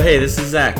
[0.00, 0.78] Oh, hey, this is Zach.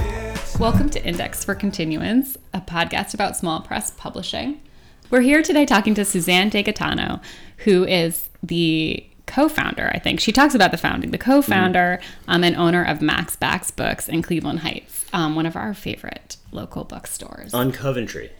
[0.58, 4.62] Welcome to Index for Continuance, a podcast about small press publishing.
[5.10, 7.20] We're here today talking to Suzanne DeGaetano,
[7.58, 10.20] who is the co-founder, I think.
[10.20, 14.22] She talks about the founding, the co-founder um, and owner of Mac's Backs Books in
[14.22, 17.52] Cleveland Heights, um, one of our favorite local bookstores.
[17.52, 18.30] On Coventry.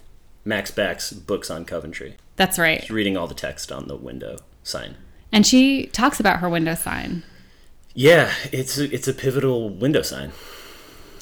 [0.46, 2.16] Mac's Backs books on Coventry.
[2.36, 2.80] That's right.
[2.80, 4.96] She's reading all the text on the window sign.
[5.30, 7.22] And she talks about her window sign.
[7.92, 10.32] Yeah, it's a, it's a pivotal window sign.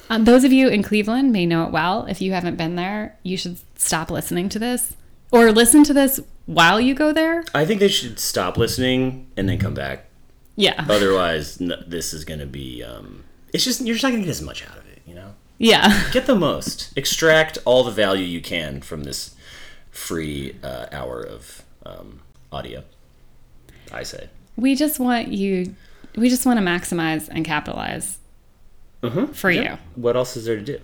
[0.09, 2.05] Um, those of you in Cleveland may know it well.
[2.05, 4.95] If you haven't been there, you should stop listening to this
[5.31, 7.43] or listen to this while you go there.
[7.53, 10.05] I think they should stop listening and then come back.
[10.55, 10.85] Yeah.
[10.89, 12.83] Otherwise, n- this is going to be.
[12.83, 15.13] Um, it's just you're just not going to get as much out of it, you
[15.13, 15.33] know.
[15.57, 16.09] Yeah.
[16.11, 16.91] Get the most.
[16.97, 19.35] Extract all the value you can from this
[19.91, 22.83] free uh, hour of um, audio.
[23.91, 24.29] I say.
[24.55, 25.75] We just want you,
[26.15, 28.18] we just want to maximize and capitalize
[29.01, 29.25] Mm-hmm.
[29.33, 29.77] for you.
[29.95, 30.79] What else is there to do?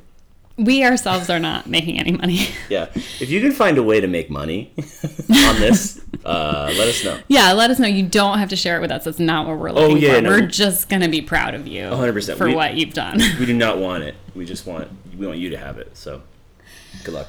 [0.58, 2.48] We ourselves are not making any money.
[2.70, 7.04] Yeah, if you can find a way to make money on this, uh, let us
[7.04, 7.20] know.
[7.28, 7.88] yeah, let us know.
[7.88, 9.04] You don't have to share it with us.
[9.04, 10.22] That's not what we're looking Oh, yeah, for.
[10.22, 10.30] no.
[10.30, 12.38] We're just going to be proud of you 100%.
[12.38, 13.20] for We- what you've done.
[13.38, 14.16] We do not want it.
[14.34, 15.96] We just want we want you to have it.
[15.98, 16.22] So,
[17.04, 17.28] good luck.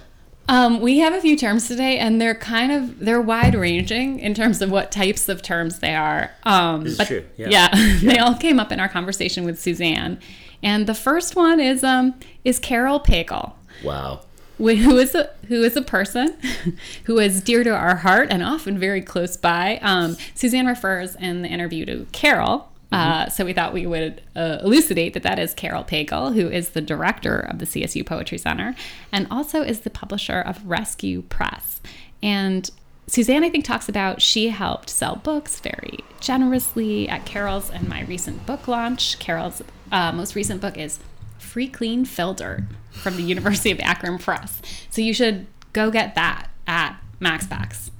[0.48, 4.32] Um, we have a few terms today, and they're kind of they're wide ranging in
[4.34, 6.30] terms of what types of terms they are.
[6.44, 7.68] Um, This is but true, yeah.
[8.02, 10.20] they all came up in our conversation with Suzanne,
[10.62, 13.52] and the first one is um is Caryl Pagel.
[13.82, 14.20] Wow.
[14.58, 16.36] who is a who is a person
[17.04, 19.78] who is dear to our heart and often very close by.
[19.82, 22.68] Um, Suzanne refers in the interview to Caryl.
[22.92, 26.70] Uh, so we thought we would uh, elucidate that that is Caryl Pagel, who is
[26.70, 28.74] the director of the CSU Poetry Center
[29.12, 31.80] and also is the publisher of Rescue Press.
[32.22, 32.70] And
[33.08, 38.02] Suzanne, I think, talks about she helped sell books very generously at Caryl's and my
[38.02, 39.18] recent book launch.
[39.18, 39.62] Caryl's
[39.92, 40.98] uh, most recent book is
[41.38, 44.60] Free Clean Fill Dirt from the University of Akron Press.
[44.90, 47.90] So you should go get that at Mac's Backs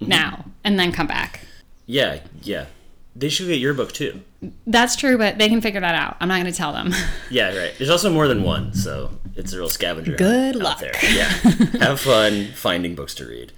[0.00, 1.40] now and then come back.
[1.86, 2.66] Yeah, yeah.
[3.16, 4.20] They should get your book too.
[4.66, 6.16] That's true, but they can figure that out.
[6.20, 6.92] I'm not going to tell them.
[7.30, 7.72] Yeah, right.
[7.78, 10.16] There's also more than one, so it's a real scavenger.
[10.16, 10.78] Good luck.
[10.80, 10.92] there.
[11.02, 11.24] Yeah.
[11.80, 13.52] Have fun finding books to read.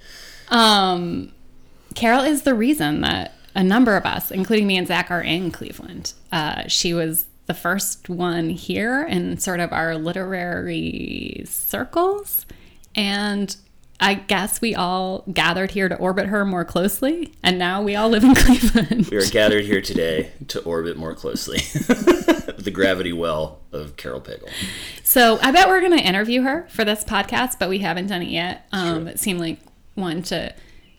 [0.49, 1.31] Um,
[1.95, 5.51] Caryl is the reason that a number of us, including me and Zach, are in
[5.51, 6.13] Cleveland.
[6.31, 12.45] Uh, she was the first one here in sort of our literary circles.
[12.93, 13.55] And
[13.99, 17.33] I guess we all gathered here to orbit her more closely.
[17.41, 19.07] And now we all live in Cleveland.
[19.09, 21.57] We are gathered here today to orbit more closely
[22.57, 24.49] the gravity well of Caryl Pagel.
[25.03, 28.21] So I bet we're going to interview her for this podcast, but we haven't done
[28.21, 28.67] it yet.
[28.71, 29.07] Um, Sure.
[29.07, 29.57] It seemed like
[29.97, 30.53] one to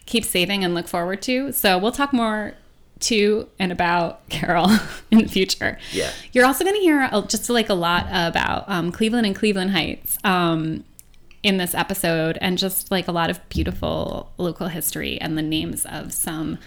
[0.07, 1.53] keep saving and look forward to.
[1.53, 2.55] So we'll talk more
[3.01, 4.71] to and about Caryl
[5.11, 5.79] in the future.
[5.93, 6.11] Yeah.
[6.33, 10.19] You're also going to hear just like a lot about um, Cleveland and Cleveland Heights
[10.25, 10.85] um,
[11.43, 15.87] in this episode, and just like a lot of beautiful local history and the names
[15.87, 16.59] of some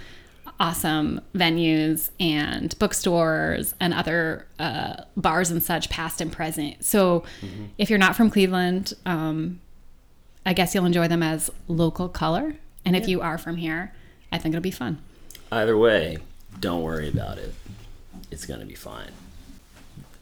[0.59, 6.85] awesome venues and bookstores and other uh, bars and such, past and present.
[6.85, 7.23] So
[7.79, 9.59] if you're not from Cleveland, um,
[10.45, 12.55] I guess you'll enjoy them as local color.
[12.83, 13.93] And if you are from here,
[14.31, 14.99] I think it'll be fun.
[15.51, 16.17] Either way,
[16.59, 17.53] don't worry about it.
[18.31, 19.11] It's going to be fine.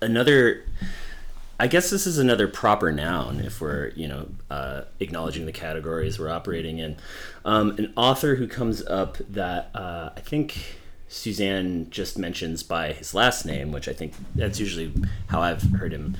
[0.01, 0.65] Another,
[1.59, 6.19] I guess this is another proper noun if we're, you know, uh, acknowledging the categories
[6.19, 6.97] we're operating in.
[7.45, 13.13] Um, an author who comes up that uh, I think Suzanne just mentions by his
[13.13, 14.93] last name, which I think that's usually
[15.27, 16.17] how I've heard him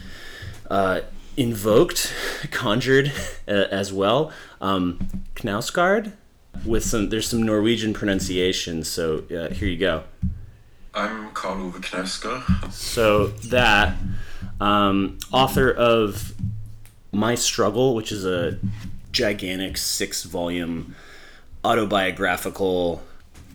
[0.69, 1.01] uh,
[1.39, 2.13] invoked,
[2.51, 3.11] conjured
[3.47, 4.31] uh, as well.
[4.59, 4.99] Um,
[5.35, 6.11] Knausgard,
[6.65, 8.83] with some there's some Norwegian pronunciation.
[8.83, 10.03] So uh, here you go.
[10.93, 12.71] I'm Karl Ove Knausgård.
[12.73, 13.95] So that
[14.59, 16.33] um, author of
[17.11, 18.59] My Struggle, which is a
[19.11, 20.95] gigantic six volume
[21.63, 23.01] autobiographical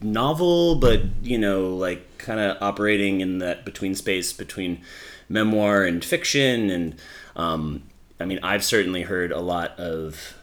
[0.03, 4.81] novel, but you know, like kind of operating in that between space between
[5.29, 6.71] memoir and fiction.
[6.71, 6.95] And
[7.37, 7.83] um,
[8.21, 10.37] I mean, I've certainly heard a lot of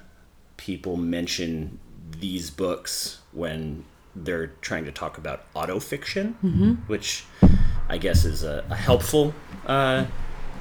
[0.57, 1.79] people mention
[2.19, 3.85] these books when
[4.15, 6.33] they're trying to talk about autofiction,
[6.87, 7.25] which
[7.87, 9.33] I guess is a, a helpful
[9.65, 10.05] uh,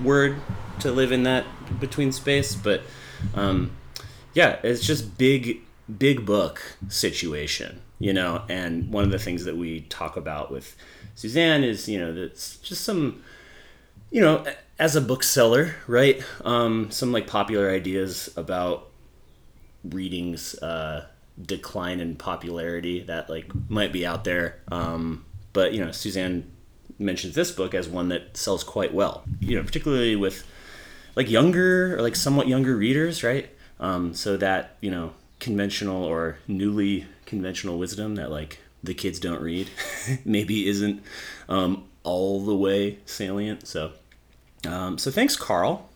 [0.03, 0.37] word
[0.81, 1.44] to live in that
[1.81, 2.55] between space.
[2.55, 2.82] But
[3.35, 3.73] um,
[4.35, 5.61] yeah, it's just big,
[5.99, 8.44] big book situation, you know.
[8.49, 10.77] And one of the things that we talk about with
[11.17, 13.23] Suzanne is, you know, that's just some,
[14.11, 14.44] you know,
[14.81, 16.25] as a bookseller, right?
[16.44, 18.88] Um, some like popular ideas about
[19.85, 21.06] readings uh,
[21.41, 24.59] decline in popularity that like might be out there.
[24.73, 26.50] Um, but you know, Suzanne
[26.99, 29.23] mentions this book as one that sells quite well.
[29.38, 30.47] You know, particularly with
[31.15, 33.50] like younger or like somewhat younger readers, right?
[33.79, 39.43] Um, so that you know conventional or newly conventional wisdom that like the kids don't
[39.43, 39.69] read
[40.25, 41.03] maybe isn't
[41.50, 43.67] um, all the way salient.
[43.67, 43.93] So,
[44.66, 45.88] um, so thanks, Karl.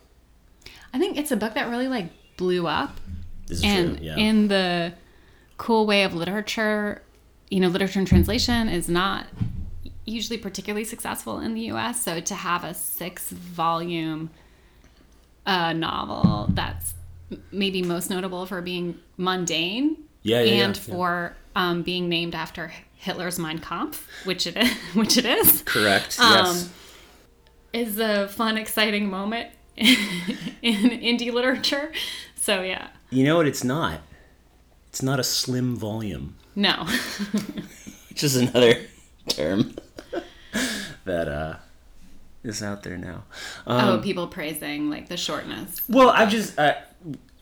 [0.93, 2.07] I think it's a book that really like
[2.37, 2.99] blew up
[3.47, 4.05] This is and true.
[4.07, 4.15] Yeah.
[4.17, 4.93] in the
[5.57, 7.01] cool way of literature
[7.49, 9.25] you know literature and translation is not
[10.05, 14.29] usually particularly successful in the us so to have a six volume
[15.45, 16.93] uh, novel that's
[17.51, 20.93] maybe most notable for being mundane Yeah, yeah, yeah, and yeah.
[20.93, 26.19] for um, being named after hitler's mein kampf which it is which it is Correct.
[26.19, 26.69] um, yes.
[27.75, 29.91] Is a fun exciting moment in
[30.61, 31.91] indie literature
[32.35, 33.47] so yeah You know what?
[33.47, 33.99] It's not.
[34.89, 36.85] It's not a slim volume, no
[38.09, 38.75] which is another
[39.27, 39.75] term
[41.03, 41.55] that uh,
[42.43, 43.23] is out there now.
[43.67, 45.81] Um, oh, people praising like the shortness.
[45.89, 46.75] Well, I've just uh,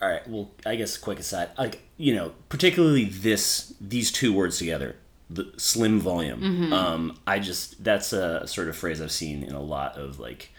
[0.01, 0.27] all right.
[0.27, 4.95] Well, I guess quick aside, like you know, particularly this these two words together,
[5.29, 6.71] the slim volume.
[6.73, 10.51] Um, I just that's a sort of phrase I've seen in a lot of like,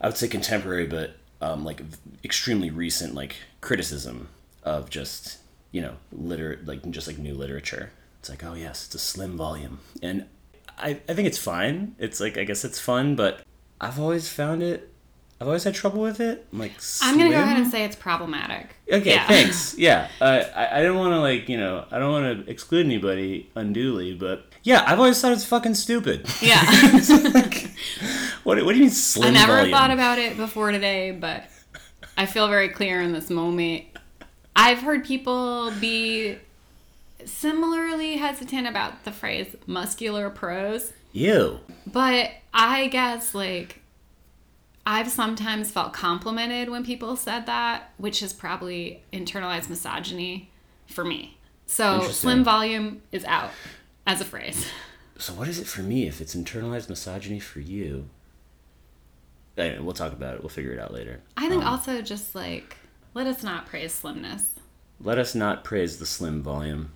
[0.00, 1.82] I would say contemporary, but um, like
[2.24, 4.28] extremely recent like criticism
[4.62, 5.38] of just
[5.72, 7.92] you know liter like just like new literature.
[8.20, 10.26] It's like oh yes, it's a slim volume, and
[10.78, 11.94] I I think it's fine.
[11.98, 13.42] It's like I guess it's fun, but
[13.80, 14.92] I've always found it.
[15.40, 16.46] I've always had trouble with it.
[16.52, 16.72] I'm like,
[17.02, 18.74] I'm gonna go ahead and say it's problematic.
[18.90, 19.26] Okay, Yeah.
[19.26, 19.74] thanks.
[19.78, 22.86] Yeah, uh, I, I don't want to like you know I don't want to exclude
[22.86, 26.26] anybody unduly, but yeah, I've always thought it's fucking stupid.
[26.40, 26.62] Yeah.
[27.34, 27.70] like,
[28.44, 29.72] what what do you mean slim I never volume?
[29.72, 31.44] thought about it before today, but
[32.16, 33.84] I feel very clear in this moment.
[34.58, 36.38] I've heard people be
[37.26, 41.60] similarly hesitant about the phrase muscular prose, you.
[41.86, 43.82] but I guess like
[44.86, 50.50] I've sometimes felt complimented when people said that, which is probably internalized misogyny
[50.86, 51.38] for me.
[51.66, 53.50] So slim volume is out
[54.06, 54.66] as a phrase.
[55.18, 58.08] So what is it for me if it's internalized misogyny for you?
[59.58, 60.40] Anyway, we'll talk about it.
[60.40, 61.20] We'll figure it out later.
[61.36, 62.76] I think um, also just like
[63.14, 64.50] let us not praise slimness.
[65.00, 66.90] Let us not praise the slim volume,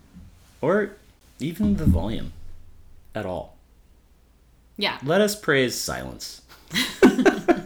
[0.60, 0.92] or
[1.38, 2.32] even the volume,
[3.14, 3.56] at all.
[4.76, 4.98] Yeah.
[5.02, 6.42] Let us praise silence.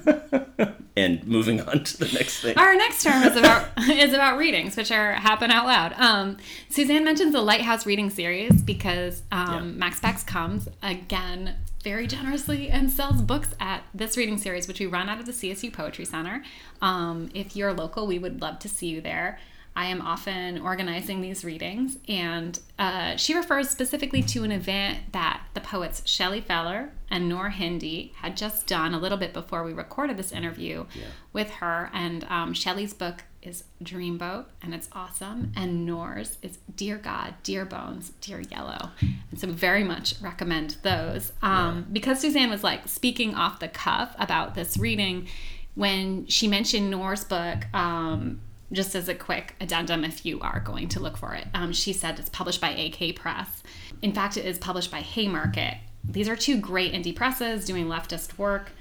[0.96, 2.56] and moving on to the next thing.
[2.56, 5.92] Our next term is about is about readings, which are happen out loud.
[5.96, 6.36] Um,
[6.68, 9.60] Suzanne mentions the Lighthouse reading series because um, Yeah.
[9.60, 14.86] Mac's Backs comes again very generously and sells books at this reading series, which we
[14.86, 16.42] run out of the CSU Poetry Center.
[16.80, 19.38] Um, if you're local, we would love to see you there.
[19.76, 25.42] I am often organizing these readings, and uh, she refers specifically to an event that
[25.54, 29.72] the poets Shelley Feller and Noor Hindi had just done a little bit before we
[29.72, 30.86] recorded this interview
[31.32, 31.90] with her.
[31.92, 35.52] And um, Shelley's book is Dreamboat, and it's awesome.
[35.56, 38.90] And Noor's is Dear God, Dear Bones, Dear Yellow.
[39.00, 41.32] And so, very much recommend those.
[41.42, 45.26] Um, Because Suzanne was like speaking off the cuff about this reading
[45.74, 47.66] when she mentioned Noor's book.
[47.74, 48.40] Um,
[48.72, 51.92] just as a quick addendum, if you are going to look for it, um, she
[51.92, 53.62] said it's published by AK Press.
[54.02, 55.76] In fact, it is published by Haymarket.
[56.04, 58.72] These are two great indie presses doing leftist work.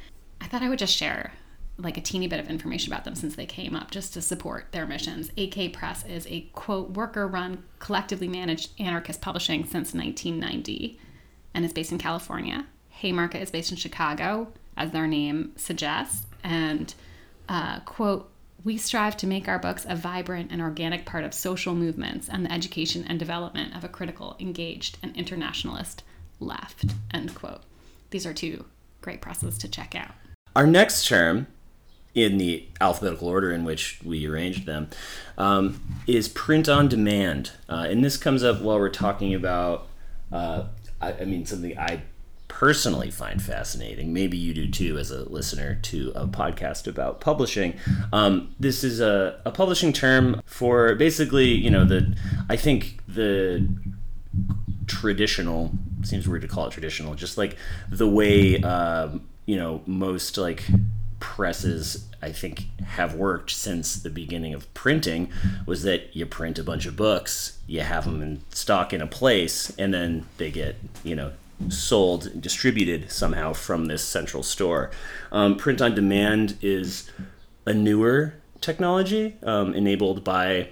[0.42, 1.34] I thought I would just share
[1.78, 4.72] like a teeny bit of information about them since they came up just to support
[4.72, 5.32] their missions.
[5.38, 11.00] AK Press is a quote worker run, collectively managed anarchist publishing since 1990
[11.54, 12.68] and is based in California.
[12.90, 14.48] Haymarket is based in Chicago,
[14.78, 16.26] as their name suggests.
[16.44, 16.94] And,
[17.50, 18.30] uh, quote,
[18.64, 22.46] we strive to make our books a vibrant and organic part of social movements and
[22.46, 26.04] the education and development of a critical, engaged, and internationalist
[26.40, 27.62] left, end quote.
[28.12, 28.66] These are two
[29.02, 30.12] great presses to check out.
[30.56, 31.48] Our next term,
[32.16, 34.90] in the alphabetical order in which we arranged them,
[35.38, 37.52] um, is print on demand.
[37.68, 39.88] Uh, and this comes up while we're talking about,
[40.32, 40.66] uh,
[41.02, 42.04] I, I mean, something I
[42.64, 44.14] personally find fascinating.
[44.14, 47.74] Maybe you do too, as a listener to a podcast about publishing.
[48.14, 52.16] Um, this is a, a publishing term for basically, you know, the,
[52.50, 53.68] I think the
[54.88, 57.58] traditional seems weird to call it traditional just like
[57.90, 60.64] the way um, you know most like
[61.22, 65.32] presses i think have worked since the beginning of printing
[65.66, 69.08] was that you print a bunch of books you have them in stock in a
[69.08, 71.32] place and then they get you know
[71.70, 74.92] sold and distributed somehow from this central store.
[75.32, 77.10] Um, print on demand is
[77.66, 80.70] a newer technology um, enabled by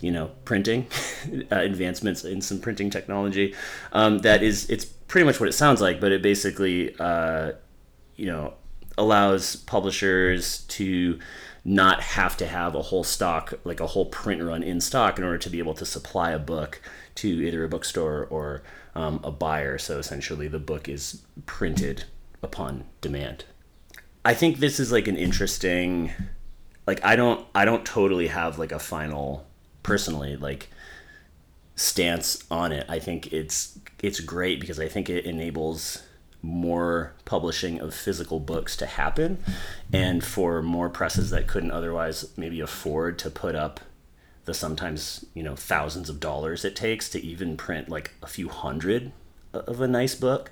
[0.00, 0.86] you know printing
[1.52, 3.54] uh, advancements in some printing technology.
[3.92, 7.52] Um, that is it's pretty much what it sounds like, but it basically, uh,
[8.16, 8.54] you know,
[8.98, 11.18] allows publishers to
[11.64, 15.24] not have to have a whole stock, like a whole print run in stock, in
[15.24, 16.80] order to be able to supply a book
[17.16, 18.62] to either a bookstore or
[18.96, 19.78] um, a buyer.
[19.78, 22.04] So essentially, the book is printed
[22.42, 23.44] upon demand.
[24.24, 26.10] I think this is like an interesting,
[26.86, 29.46] like I don't, I don't totally have like a final,
[29.82, 30.70] personally, like
[31.76, 32.86] stance on it.
[32.88, 36.02] I think it's it's great because I think it enables
[36.42, 39.42] more publishing of physical books to happen
[39.92, 43.80] and for more presses that couldn't otherwise maybe afford to put up
[44.46, 48.48] the sometimes you know thousands of dollars it takes to even print like a few
[48.48, 49.12] hundred
[49.52, 50.50] of a nice book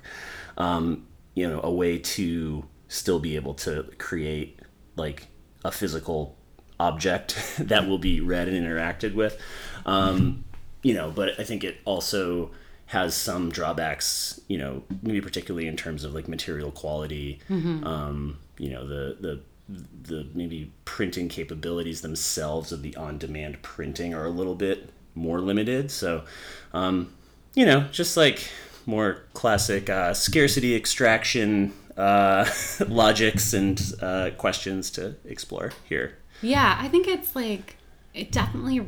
[0.57, 4.59] um, you know a way to still be able to create
[4.95, 5.27] like
[5.63, 6.37] a physical
[6.79, 9.39] object that will be read and interacted with
[9.85, 10.45] um,
[10.83, 12.51] you know but i think it also
[12.87, 17.39] has some drawbacks, you know, maybe particularly in terms of like material quality.
[17.49, 17.83] Mm-hmm.
[17.83, 24.25] Um, you know, the the the maybe printing capabilities themselves of the on-demand printing are
[24.25, 25.89] a little bit more limited.
[25.89, 26.23] So,
[26.73, 27.13] um,
[27.55, 28.49] you know, just like
[28.85, 32.49] more classic uh, scarcity extraction uh,
[32.87, 36.17] logics and uh, questions to explore here.
[36.41, 37.77] Yeah, I think it's like
[38.13, 38.87] it definitely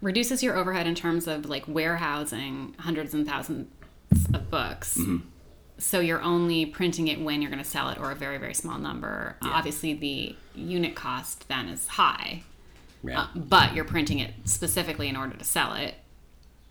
[0.00, 3.68] reduces your overhead in terms of like warehousing hundreds and thousands
[4.32, 4.96] of books.
[4.96, 5.26] Mm-hmm.
[5.78, 8.54] So you're only printing it when you're going to sell it or a very very
[8.54, 9.36] small number.
[9.42, 9.50] Yeah.
[9.50, 12.42] Obviously the unit cost then is high.
[13.02, 13.20] Yeah.
[13.20, 15.94] Uh, but you're printing it specifically in order to sell it.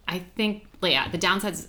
[0.07, 1.67] I think yeah, the downsides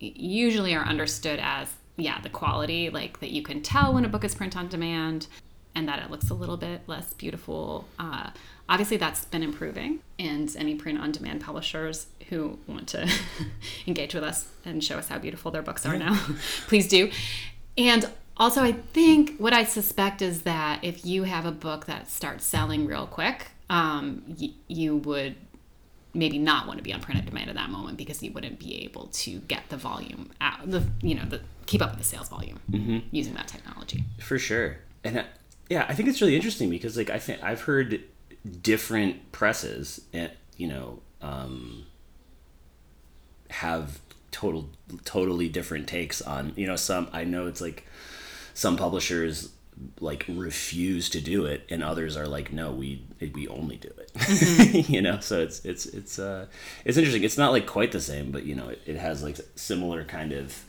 [0.00, 4.24] usually are understood as yeah, the quality like that you can tell when a book
[4.24, 5.26] is print on demand
[5.74, 7.86] and that it looks a little bit less beautiful.
[7.98, 8.30] Uh,
[8.68, 13.10] obviously, that's been improving, and any print on demand publishers who want to
[13.86, 16.18] engage with us and show us how beautiful their books are now,
[16.66, 17.10] please do.
[17.76, 22.10] And also, I think what I suspect is that if you have a book that
[22.10, 25.36] starts selling real quick, um, y- you would
[26.14, 28.58] maybe not want to be on print on demand at that moment because you wouldn't
[28.58, 32.04] be able to get the volume out the you know the keep up with the
[32.04, 32.98] sales volume mm-hmm.
[33.12, 35.24] using that technology for sure and
[35.68, 38.02] yeah, I think it's really interesting because like I think I've heard
[38.62, 41.86] different presses and you know um,
[43.50, 44.00] have
[44.30, 44.68] total
[45.04, 47.86] totally different takes on you know some I know it's like
[48.54, 49.50] some publishers
[50.00, 53.02] like refuse to do it and others are like no we
[53.32, 54.92] we only do it mm-hmm.
[54.92, 56.46] you know so it's it's it's uh
[56.84, 59.38] it's interesting it's not like quite the same but you know it, it has like
[59.54, 60.64] similar kind of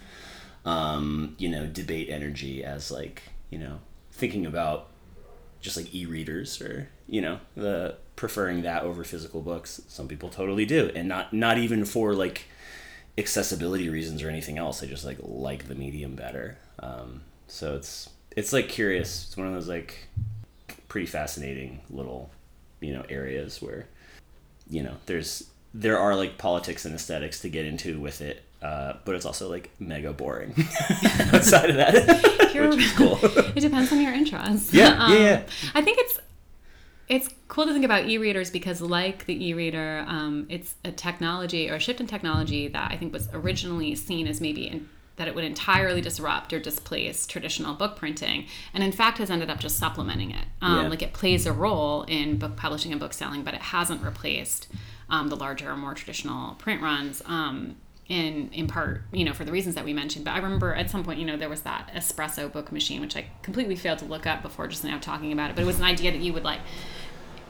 [0.65, 3.79] um you know debate energy as like you know
[4.11, 4.89] thinking about
[5.61, 10.65] just like e-readers or you know the preferring that over physical books some people totally
[10.65, 10.91] do.
[10.95, 12.45] And not not even for like
[13.17, 14.79] accessibility reasons or anything else.
[14.79, 16.57] They just like like the medium better.
[16.79, 19.25] Um, so it's it's like curious.
[19.27, 20.07] It's one of those like
[20.87, 22.29] pretty fascinating little
[22.79, 23.85] you know areas where
[24.69, 28.93] you know there's there are like politics and aesthetics to get into with it uh,
[29.05, 30.53] but it's also like mega boring
[31.33, 31.93] outside of that,
[32.53, 33.17] which is cool.
[33.23, 34.73] it depends on your interests.
[34.73, 35.43] Yeah, um, yeah, yeah.
[35.73, 36.19] I think it's
[37.07, 41.75] it's cool to think about e-readers because, like the e-reader, um, it's a technology or
[41.75, 45.33] a shift in technology that I think was originally seen as maybe in, that it
[45.33, 49.77] would entirely disrupt or displace traditional book printing, and in fact has ended up just
[49.77, 50.45] supplementing it.
[50.61, 50.89] Um, yeah.
[50.89, 54.67] Like it plays a role in book publishing and book selling, but it hasn't replaced
[55.09, 57.21] um, the larger, more traditional print runs.
[57.25, 57.75] Um,
[58.09, 60.89] in in part you know for the reasons that we mentioned but i remember at
[60.89, 64.05] some point you know there was that espresso book machine which i completely failed to
[64.05, 66.33] look up before just now talking about it but it was an idea that you
[66.33, 66.59] would like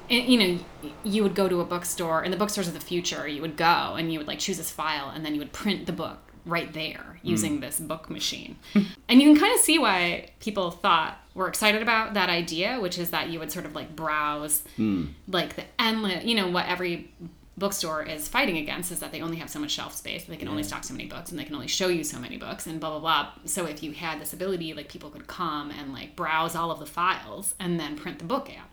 [0.09, 0.59] you know
[1.03, 3.95] you would go to a bookstore and the bookstores of the future you would go
[3.97, 6.73] and you would like choose this file and then you would print the book right
[6.73, 7.61] there using mm.
[7.61, 8.57] this book machine
[9.07, 12.97] and you can kind of see why people thought were excited about that idea which
[12.97, 15.07] is that you would sort of like browse mm.
[15.27, 17.11] like the endless you know what every
[17.59, 20.47] bookstore is fighting against is that they only have so much shelf space they can
[20.47, 20.51] yeah.
[20.51, 22.79] only stock so many books and they can only show you so many books and
[22.79, 26.15] blah blah blah so if you had this ability like people could come and like
[26.15, 28.69] browse all of the files and then print the book out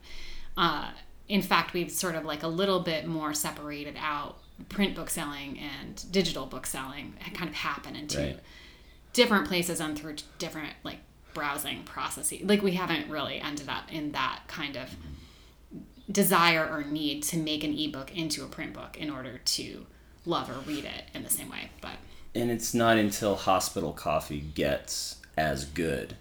[0.57, 0.90] uh,
[1.28, 4.38] in fact we've sort of like a little bit more separated out
[4.69, 8.40] print book selling and digital book selling kind of happen into right.
[9.12, 10.99] different places and through different like
[11.35, 14.88] browsing processes like we haven't really ended up in that kind of
[16.11, 19.87] desire or need to make an ebook into a print book in order to
[20.25, 21.71] love or read it in the same way.
[21.81, 21.97] But
[22.35, 26.17] and it's not until hospital coffee gets as good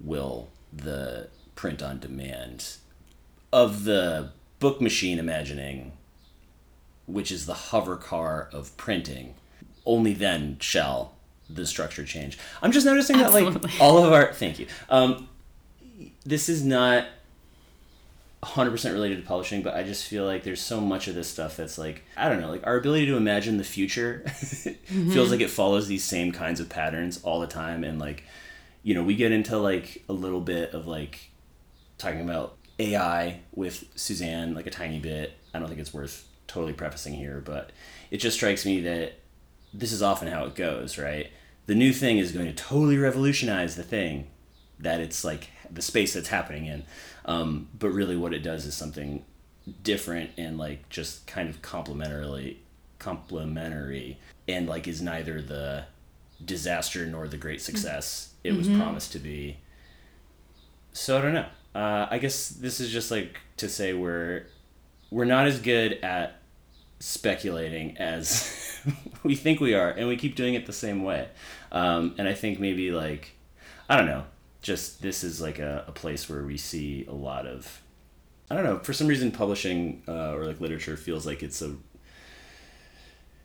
[0.00, 2.76] will the print on demand
[3.52, 5.92] of the book machine imagining
[7.06, 9.34] which is the hover car of printing
[9.84, 11.12] only then shall
[11.48, 12.36] the structure change.
[12.60, 14.66] I'm just noticing that like all of our thank you.
[14.90, 15.28] Um,
[16.24, 17.06] this is not
[18.42, 21.56] 100% related to publishing, but I just feel like there's so much of this stuff
[21.56, 25.10] that's like, I don't know, like our ability to imagine the future mm-hmm.
[25.12, 27.82] feels like it follows these same kinds of patterns all the time.
[27.82, 28.24] And like,
[28.82, 31.30] you know, we get into like a little bit of like
[31.98, 35.32] talking about AI with Suzanne, like a tiny bit.
[35.54, 37.72] I don't think it's worth totally prefacing here, but
[38.10, 39.14] it just strikes me that
[39.72, 41.30] this is often how it goes, right?
[41.66, 44.28] The new thing is going to totally revolutionize the thing
[44.78, 46.84] that it's like the space that's happening in.
[47.26, 49.24] Um, but really, what it does is something
[49.82, 52.56] different and like just kind of complementarily
[52.98, 54.18] complementary
[54.48, 55.84] and like is neither the
[56.44, 59.56] disaster nor the great success it was promised to be.
[60.92, 61.46] So I don't know.
[61.74, 64.44] Uh, I guess this is just like to say we're
[65.10, 66.40] we're not as good at
[67.00, 68.80] speculating as
[69.22, 71.28] we think we are, and we keep doing it the same way.
[71.72, 73.32] Um, and I think maybe like
[73.88, 74.24] I don't know,
[74.66, 77.80] just this is like a, a place where we see a lot of
[78.50, 78.78] I don't know.
[78.78, 81.68] For some reason, publishing uh, or like literature feels like it's a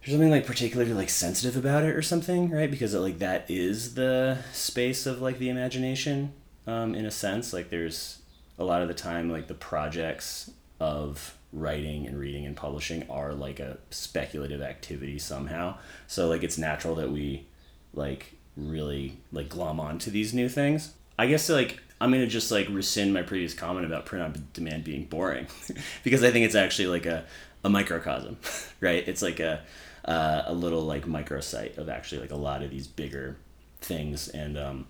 [0.01, 2.69] there's something like particularly like sensitive about it or something, right?
[2.69, 6.33] Because it, like that is the space of like the imagination,
[6.65, 7.53] um, in a sense.
[7.53, 8.21] Like there's
[8.57, 13.33] a lot of the time like the projects of writing and reading and publishing are
[13.33, 15.77] like a speculative activity somehow.
[16.07, 17.45] So like it's natural that we
[17.93, 20.93] like really like glom onto these new things.
[21.17, 24.83] I guess like I'm gonna just like rescind my previous comment about print on demand
[24.83, 25.47] being boring,
[26.03, 27.25] because I think it's actually like a,
[27.63, 28.37] a microcosm,
[28.79, 29.07] right?
[29.07, 29.63] It's like a
[30.05, 33.37] uh, a little like microsite of actually like a lot of these bigger
[33.81, 34.87] things and um,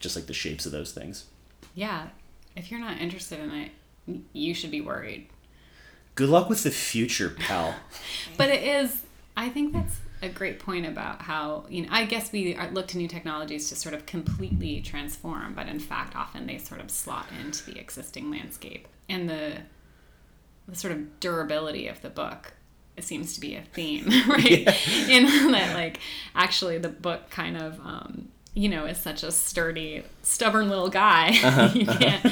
[0.00, 1.26] just like the shapes of those things.
[1.74, 2.08] Yeah.
[2.56, 3.70] If you're not interested in it,
[4.32, 5.28] you should be worried.
[6.14, 7.74] Good luck with the future, pal.
[8.36, 9.02] But it is,
[9.36, 12.98] I think that's a great point about how, you know, I guess we look to
[12.98, 17.26] new technologies to sort of completely transform, but in fact, often they sort of slot
[17.40, 18.88] into the existing landscape.
[19.08, 19.58] And the,
[20.66, 22.54] the sort of durability of the book
[22.96, 24.68] it seems to be a theme, right?
[25.08, 25.98] In that, like,
[26.34, 31.30] actually, the book kind of, um, you know, is such a sturdy, stubborn little guy.
[31.74, 32.24] you can't,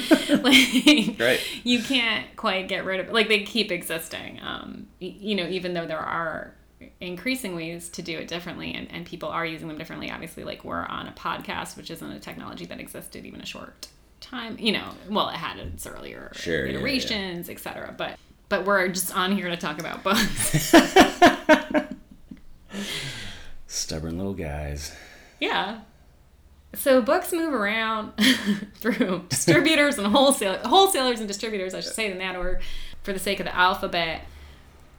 [0.45, 1.41] like, Right.
[1.65, 3.13] you can't quite get rid of it.
[3.13, 6.55] Like, they keep existing, um, you know, even though there are
[7.01, 10.11] increasing ways to do it differently and, and people are using them differently.
[10.11, 13.89] Obviously, like, we're on a podcast, which isn't a technology that existed even a short
[14.21, 16.79] time, you know, well, it had its earlier Sure, yeah, yeah.
[16.79, 17.95] iterations, etc.
[17.97, 18.19] But
[18.49, 20.73] but we're just on here to talk about books.
[23.67, 24.95] Stubborn little guys.
[25.41, 25.81] yeah.
[26.75, 28.13] So books move around
[28.77, 32.61] through distributors and wholesale wholesalers and distributors, I should say, in that order,
[33.03, 34.23] for the sake of the alphabet.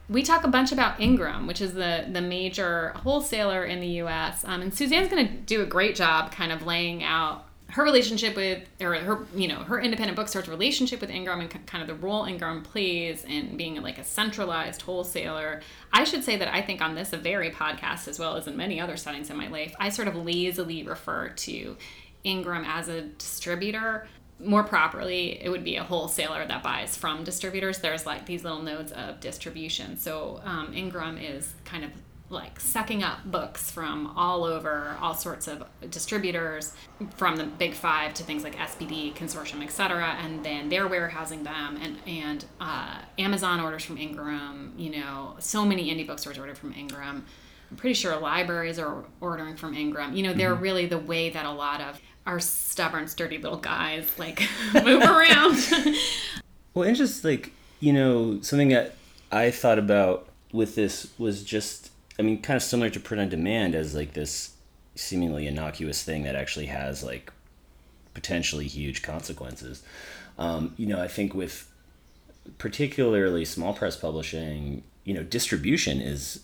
[0.10, 4.44] We talk a bunch about Ingram, which is the the major wholesaler in the U.S.
[4.46, 8.36] Um, and Suzanne's going to do a great job, kind of laying out her relationship
[8.36, 11.96] with, or her, you know, her independent bookstore's relationship with Ingram and kind of the
[12.06, 15.62] role Ingram plays in being like a centralized wholesaler.
[15.92, 18.80] I should say that I think on this very podcast, as well as in many
[18.80, 21.76] other settings in my life, I sort of lazily refer to
[22.24, 24.08] Ingram as a distributor.
[24.44, 27.80] More properly, it would be a wholesaler that buys from distributors.
[27.80, 29.98] There's like these little nodes of distribution.
[29.98, 31.92] So um, Ingram is kind of
[32.30, 36.74] like sucking up books from all over, all sorts of distributors,
[37.16, 40.18] from the big five to things like SPD, Consortium, etc.
[40.22, 44.74] And then they're warehousing them, and and uh, Amazon orders from Ingram.
[44.78, 47.26] You know, so many indie bookstores order from Ingram.
[47.74, 50.16] I'm pretty sure libraries are ordering from Ingram.
[50.16, 54.08] You know, they're really the way that a lot of our stubborn, sturdy little guys
[54.20, 55.58] like move around.
[56.76, 58.94] Well, and just like, you know, something that
[59.32, 63.30] I thought about with this was just, I mean, kind of similar to print on
[63.30, 64.54] demand as like this
[64.94, 67.34] seemingly innocuous thing that actually has like
[68.14, 69.82] potentially huge consequences.
[70.38, 71.72] Um, you know, I think with
[72.60, 76.42] particularly small press publishing, you know, distribution is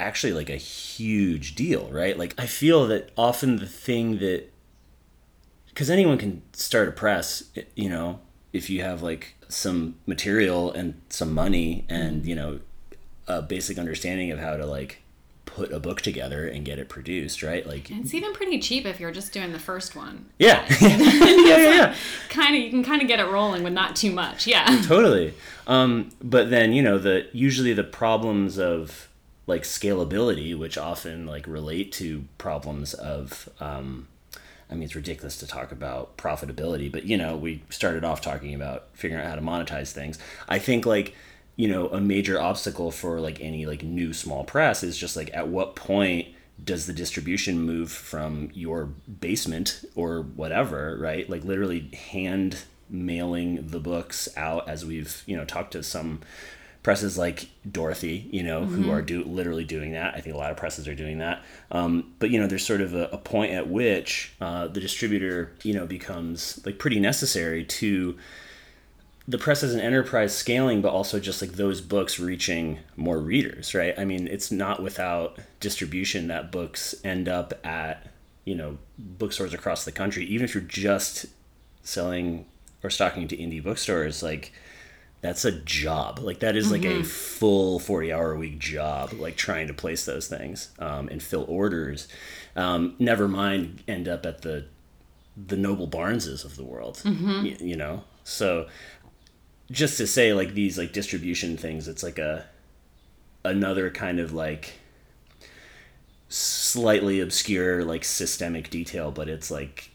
[0.00, 2.18] actually like a huge deal, right?
[2.18, 4.50] Like, I feel that often the thing that
[5.80, 8.20] because anyone can start a press you know
[8.52, 12.60] if you have like some material and some money and you know
[13.26, 15.00] a basic understanding of how to like
[15.46, 19.00] put a book together and get it produced right like it's even pretty cheap if
[19.00, 20.26] you're just doing the first one.
[20.38, 21.94] yeah yeah yeah, yeah.
[22.28, 25.34] kind of you can kind of get it rolling with not too much yeah totally
[25.66, 29.08] um, but then you know the usually the problems of
[29.50, 34.08] like scalability which often like relate to problems of um,
[34.70, 38.54] i mean it's ridiculous to talk about profitability but you know we started off talking
[38.54, 41.14] about figuring out how to monetize things i think like
[41.56, 45.30] you know a major obstacle for like any like new small press is just like
[45.34, 46.28] at what point
[46.64, 48.86] does the distribution move from your
[49.20, 51.28] basement or whatever, right?
[51.28, 56.20] Like literally hand mailing the books out as we've, you know, talked to some
[56.82, 58.82] presses like Dorothy, you know, mm-hmm.
[58.82, 60.14] who are do literally doing that.
[60.14, 61.42] I think a lot of presses are doing that.
[61.70, 65.52] Um, but you know, there's sort of a, a point at which uh, the distributor,
[65.62, 68.16] you know, becomes like pretty necessary to
[69.28, 73.74] the press as an enterprise scaling, but also just like those books reaching more readers,
[73.74, 73.94] right?
[73.98, 78.08] I mean, it's not without distribution that books end up at
[78.44, 80.24] you know bookstores across the country.
[80.24, 81.26] Even if you're just
[81.82, 82.46] selling
[82.82, 84.52] or stocking to indie bookstores, like
[85.20, 86.18] that's a job.
[86.18, 87.02] Like that is like mm-hmm.
[87.02, 91.22] a full 40 hour a week job, like trying to place those things um, and
[91.22, 92.08] fill orders.
[92.56, 94.66] Um, never mind end up at the,
[95.36, 97.46] the noble Barneses of the world, mm-hmm.
[97.46, 98.04] you, you know?
[98.24, 98.68] So
[99.70, 102.46] just to say like these like distribution things, it's like a,
[103.44, 104.72] another kind of like
[106.30, 109.90] slightly obscure, like systemic detail, but it's like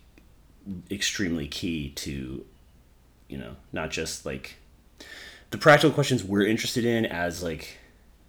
[0.91, 2.45] extremely key to,
[3.27, 4.57] you know, not just like,
[5.55, 7.77] the practical questions we're interested in as like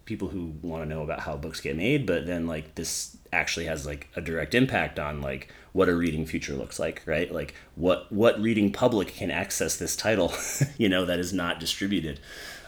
[0.05, 3.65] people who want to know about how books get made but then like this actually
[3.65, 7.29] has like a direct impact on like what a reading future looks like right?
[7.29, 10.33] Like what what reading public can access this title
[10.77, 12.21] you know that is not distributed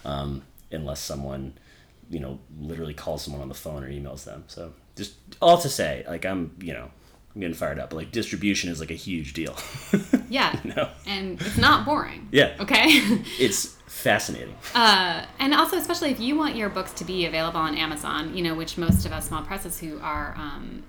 [0.04, 0.42] um,
[0.74, 1.54] unless someone
[2.10, 4.44] you know literally calls someone on the phone or emails them.
[4.48, 6.92] So just all to say like i'm you know
[7.36, 7.92] I'm getting fired up.
[7.92, 9.56] But like distribution is like a huge deal.
[10.30, 10.60] yeah.
[10.64, 10.90] you know?
[11.06, 12.28] And it's not boring.
[12.32, 12.56] Yeah.
[12.60, 12.86] Okay.
[13.40, 14.56] it's fascinating.
[14.74, 18.44] Uh, and also, especially if you want your books to be available on Amazon, you
[18.44, 20.84] know, which most of us small presses who are, um,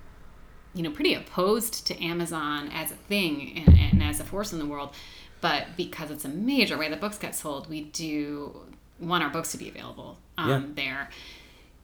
[0.75, 4.59] you know, pretty opposed to Amazon as a thing and, and as a force in
[4.59, 4.95] the world,
[5.41, 8.61] but because it's a major way that books get sold, we do
[8.99, 10.63] want our books to be available um, yeah.
[10.75, 11.11] there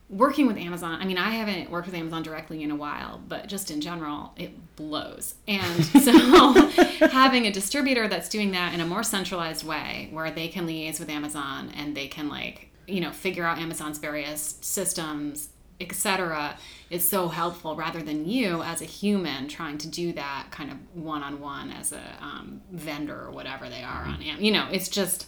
[0.09, 3.49] working with Amazon, I mean, I haven't worked with Amazon directly in a while, but
[3.49, 5.35] just in general, it blows.
[5.49, 6.12] And so
[7.09, 11.01] having a distributor that's doing that in a more centralized way where they can liaise
[11.01, 15.49] with Amazon and they can like, you know, figure out Amazon's various systems,
[15.81, 16.57] etc.,
[16.88, 20.79] is so helpful rather than you as a human trying to do that kind of
[20.95, 24.40] one-on-one as a um, vendor or whatever they are on Am.
[24.40, 25.27] You know, it's just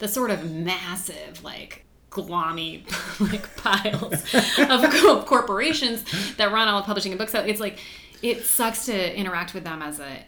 [0.00, 2.84] the sort of massive like glommy
[3.32, 4.14] like piles
[4.58, 6.04] of corporations
[6.36, 7.32] that run all of publishing and books.
[7.32, 7.78] So it's like
[8.22, 10.24] it sucks to interact with them as a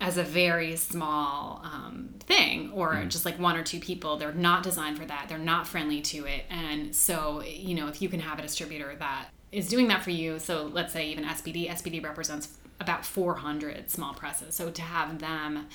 [0.00, 3.08] as a very small um, thing or mm.
[3.08, 6.26] just like one or two people they're not designed for that they're not friendly to
[6.26, 10.02] it and so you know if you can have a distributor that is doing that
[10.02, 14.82] for you so let's say even spd spd represents about 400 small presses so to
[14.82, 15.66] have them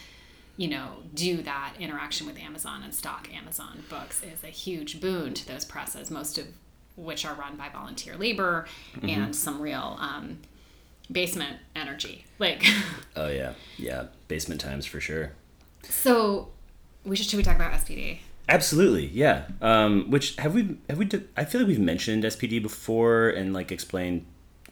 [0.60, 5.34] you know, do that interaction with Amazon and stock Amazon books is a huge boon
[5.34, 6.48] to those presses, most of
[6.98, 9.08] which are run by volunteer labor mm-hmm.
[9.08, 10.40] and some real um,
[11.10, 12.26] basement energy.
[12.40, 12.66] Like,
[13.16, 15.32] oh yeah, yeah, basement times for sure.
[15.84, 16.50] So,
[17.06, 18.20] we should should we talk about SPD?
[18.50, 19.46] Absolutely, yeah.
[19.62, 21.08] Um, which have we have we?
[21.38, 24.26] I feel like we've mentioned SPD before and like explained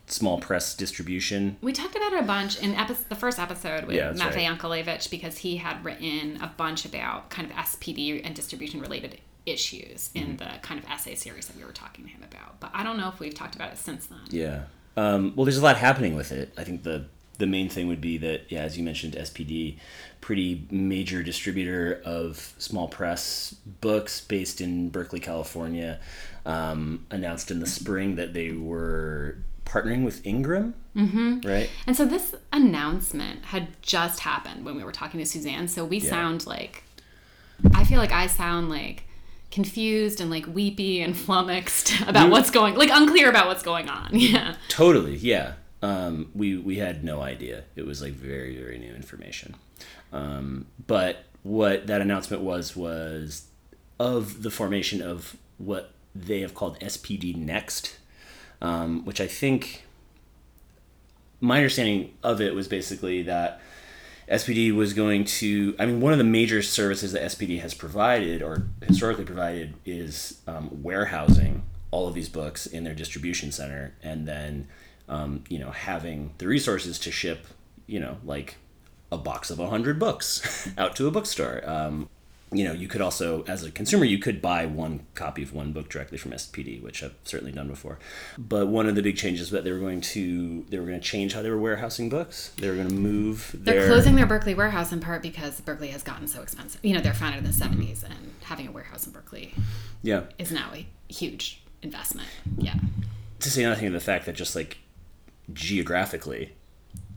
[0.08, 1.58] small press distribution.
[1.62, 4.58] We talked about it a bunch in epi- the first episode with yeah, Matvei right.
[4.58, 10.10] Yankelevich because he had written a bunch about kind of SPD and distribution related issues
[10.13, 10.36] in mm-hmm.
[10.38, 12.60] the kind of essay series that we were talking to him about.
[12.60, 14.20] But I don't know if we've talked about it since then.
[14.30, 14.63] Yeah.
[14.96, 16.54] Um, well, there's a lot happening with it.
[16.58, 17.06] I think the
[17.38, 19.78] the main thing would be that, yeah, as you mentioned, SPD,
[20.22, 26.00] pretty major distributor of small press books based in Berkeley, California,
[26.48, 31.47] um, announced in the spring that they were partnering with Ingram, mm-hmm.
[31.47, 31.69] right?
[31.86, 35.67] And so this announcement had just happened when we were talking to Suzanne.
[35.67, 36.10] So we yeah.
[36.10, 36.84] sound like,
[37.73, 39.03] I feel like I sound like
[39.51, 44.10] confused and like weepy and flummoxed about what's going, like unclear about what's going on.
[44.13, 44.56] Yeah.
[44.69, 45.15] Totally.
[45.15, 45.53] Yeah.
[45.84, 47.63] Um, we we had no idea.
[47.75, 49.56] It was like very very new information.
[50.12, 53.45] Um, but what that announcement was was
[53.99, 57.97] of the formation of what they have called SPD Next
[58.62, 59.84] um, which I think
[61.39, 63.62] my understanding of it was basically that
[64.30, 65.76] SPD was going to.
[65.80, 70.41] I mean, one of the major services that SPD has provided or historically provided is
[70.48, 74.67] um, warehousing all of these books in their distribution center, and then
[75.08, 77.48] um, you know having the resources to ship,
[77.86, 78.58] you know, like
[79.12, 81.67] a box of hundred books out to a bookstore.
[81.70, 82.10] Um,
[82.51, 85.73] you know, you could also, as a consumer, you could buy one copy of one
[85.73, 87.99] book directly from SPD, which I've certainly done before.
[88.38, 91.05] But one of the big changes that they were going to they were going to
[91.05, 92.53] change how they were warehousing books.
[92.57, 93.53] They were going to move.
[93.53, 93.88] They're their...
[93.88, 96.79] closing their Berkeley warehouse in part because Berkeley has gotten so expensive.
[96.83, 97.81] You know, they're founded in the mm-hmm.
[97.81, 99.53] '70s, and having a warehouse in Berkeley,
[100.01, 102.29] yeah, is now a huge investment.
[102.57, 102.75] Yeah.
[103.39, 104.77] To say nothing of the fact that just like
[105.51, 106.53] geographically.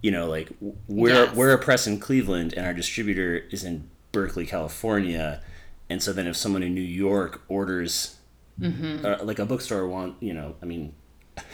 [0.02, 0.50] You know, like
[0.88, 1.36] we're Yes.
[1.36, 5.42] we're a press in Cleveland, and our distributor is in Berkeley, California,
[5.88, 8.16] and so then if someone in New York orders,
[8.62, 10.94] uh, like a bookstore want, you know, I mean.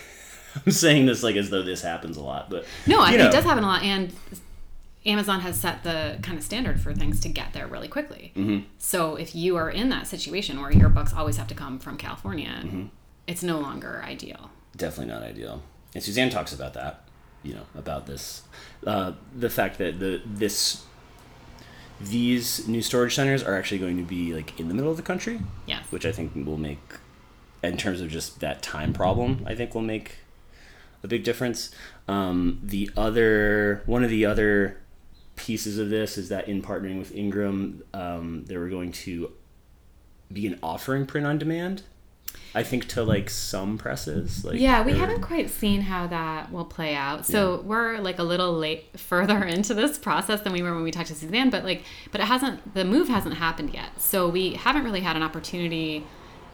[0.64, 3.18] I'm saying this like as though this happens a lot, but No, I you think
[3.24, 3.28] know.
[3.28, 4.10] it does happen a lot, and
[5.04, 8.32] Amazon has set the kind of standard for things to get there really quickly.
[8.34, 8.66] Mm-hmm.
[8.78, 11.96] So if you are in that situation where your books always have to come from
[11.98, 12.86] California, Mm-hmm.
[13.26, 14.50] it's no longer ideal.
[14.76, 15.62] definitely not ideal.
[15.94, 17.04] And Suzanne talks about that,
[17.42, 18.42] you know, about this,
[18.86, 20.84] uh, the fact that the this
[22.00, 25.02] these new storage centers are actually going to be like in the middle of the
[25.02, 25.84] country, Yes.
[25.90, 26.80] which I think will make,
[27.62, 30.16] in terms of just that time problem, I think will make
[31.02, 31.70] a big difference.
[32.08, 34.78] Um, the other one of the other
[35.36, 39.32] pieces of this is that in partnering with Ingram, um, they were going to
[40.32, 41.82] begin offering print on demand.
[42.56, 46.50] I think to like some presses, like Yeah, we or- haven't quite seen how that
[46.50, 47.26] will play out.
[47.26, 50.90] So we're like a little late further into this process than we were when we
[50.90, 54.00] talked to Suzanne, but like but it hasn't the move hasn't happened yet.
[54.00, 56.06] So we haven't really had an opportunity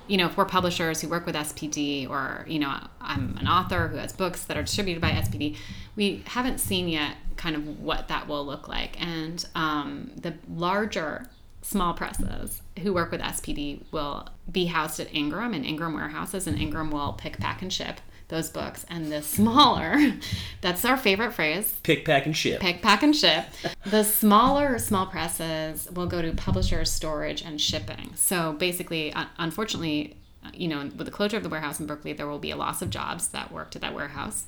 [0.08, 3.86] you know, if we're publishers who work with SPD or, you know, I'm an author
[3.86, 5.56] who has books that are distributed by SPD,
[5.94, 9.00] we haven't seen yet kind of what that will look like.
[9.00, 11.26] And um, the larger
[11.62, 16.58] small presses who work with SPD will be housed at Ingram and Ingram warehouses, and
[16.58, 18.00] Ingram will pick, pack, and ship
[18.32, 18.85] those books.
[18.88, 19.96] And the smaller,
[20.61, 22.61] that's our favorite phrase, pick, pack, and ship.
[22.61, 23.44] pick, pack, and ship.
[23.85, 28.12] The smaller small presses will go to publishers, storage, and shipping.
[28.16, 32.26] So basically, unfortunately, uh, you know, with the closure of the warehouse in Berkeley, there
[32.26, 34.46] will be a loss of jobs that worked at that warehouse,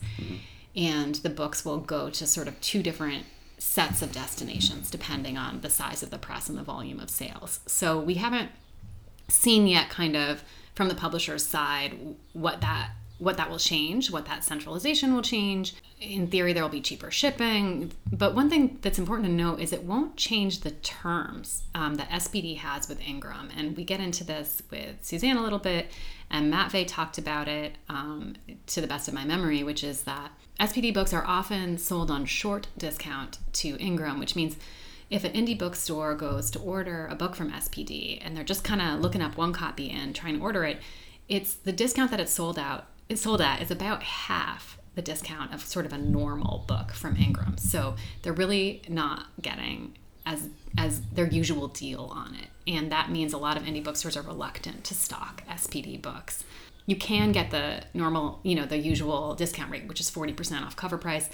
[0.75, 3.25] and the books will go to sort of two different
[3.65, 7.61] sets of destinations depending on the size of the press and the volume of sales.
[7.67, 8.51] So we haven't
[9.29, 11.97] seen yet kind of from the publisher's side
[12.35, 15.75] what that what that will change what that centralization will change.
[15.99, 17.93] In theory there will be cheaper shipping.
[18.13, 22.11] But one thing that's important to note is it won't change the terms um, that
[22.11, 23.49] spd has with ingram.
[23.57, 25.91] And we get into this with suzanne a little bit
[26.31, 28.35] and Matvei talked about it um,
[28.67, 32.25] to the best of my memory which is that spd books are often sold on
[32.25, 34.57] short discount to ingram which means
[35.11, 38.81] if an indie bookstore goes to order a book from SPD and they're just kind
[38.81, 40.79] of looking up one copy and trying to order it,
[41.29, 45.53] it's the discount that it's sold out it's sold at is about half the discount
[45.53, 47.59] of sort of a normal book from Ingram.
[47.59, 52.49] So they're really not getting as as their usual deal on it.
[52.67, 56.45] And that means a lot of indie bookstores are reluctant to stock SPD books.
[56.87, 60.77] You can get the normal, you know, the usual discount rate, which is 40% off
[60.77, 61.29] cover price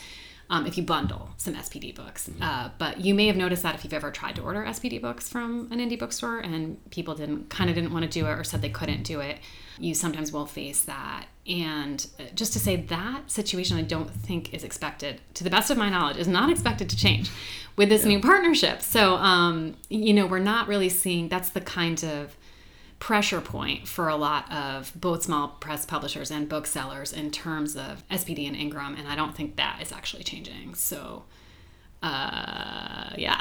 [0.50, 2.28] um, if you bundle some SPD books.
[2.40, 5.28] Uh, but you may have noticed that if you've ever tried to order SPD books
[5.28, 8.42] from an indie bookstore and people didn't kind of didn't want to do it or
[8.42, 9.38] said they couldn't do it,
[9.78, 11.26] you sometimes will face that.
[11.46, 15.70] And uh, just to say that situation, I don't think is expected, to the best
[15.70, 17.30] of my knowledge, is not expected to change
[17.76, 18.82] with this new partnership.
[18.82, 22.36] So, um, you know, we're not really seeing that's the kind of
[23.00, 28.06] pressure point for a lot of both small press publishers and booksellers in terms of
[28.08, 30.74] SPD and Ingram, and I don't think that is actually changing.
[30.74, 31.24] So,
[32.02, 33.40] uh, yeah,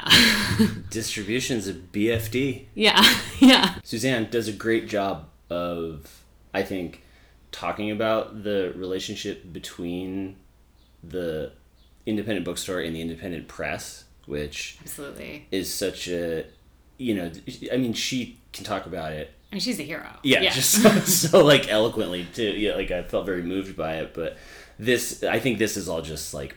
[0.90, 2.64] Distribution's a BFD.
[2.74, 3.04] yeah,
[3.38, 7.04] yeah, Suzanne does a great job of, I think,
[7.52, 10.36] talking about the relationship between
[11.04, 11.52] the
[12.06, 15.46] independent bookstore and the independent press, which absolutely.
[15.50, 16.46] is such a,
[16.96, 17.30] you know,
[17.70, 20.08] I mean, she can talk about it I mean, she's a hero.
[20.22, 22.50] yeah, just so, so like eloquently too.
[22.50, 24.14] Yeah, like I felt very moved by it.
[24.14, 24.38] But
[24.78, 26.56] this, I think this is all just like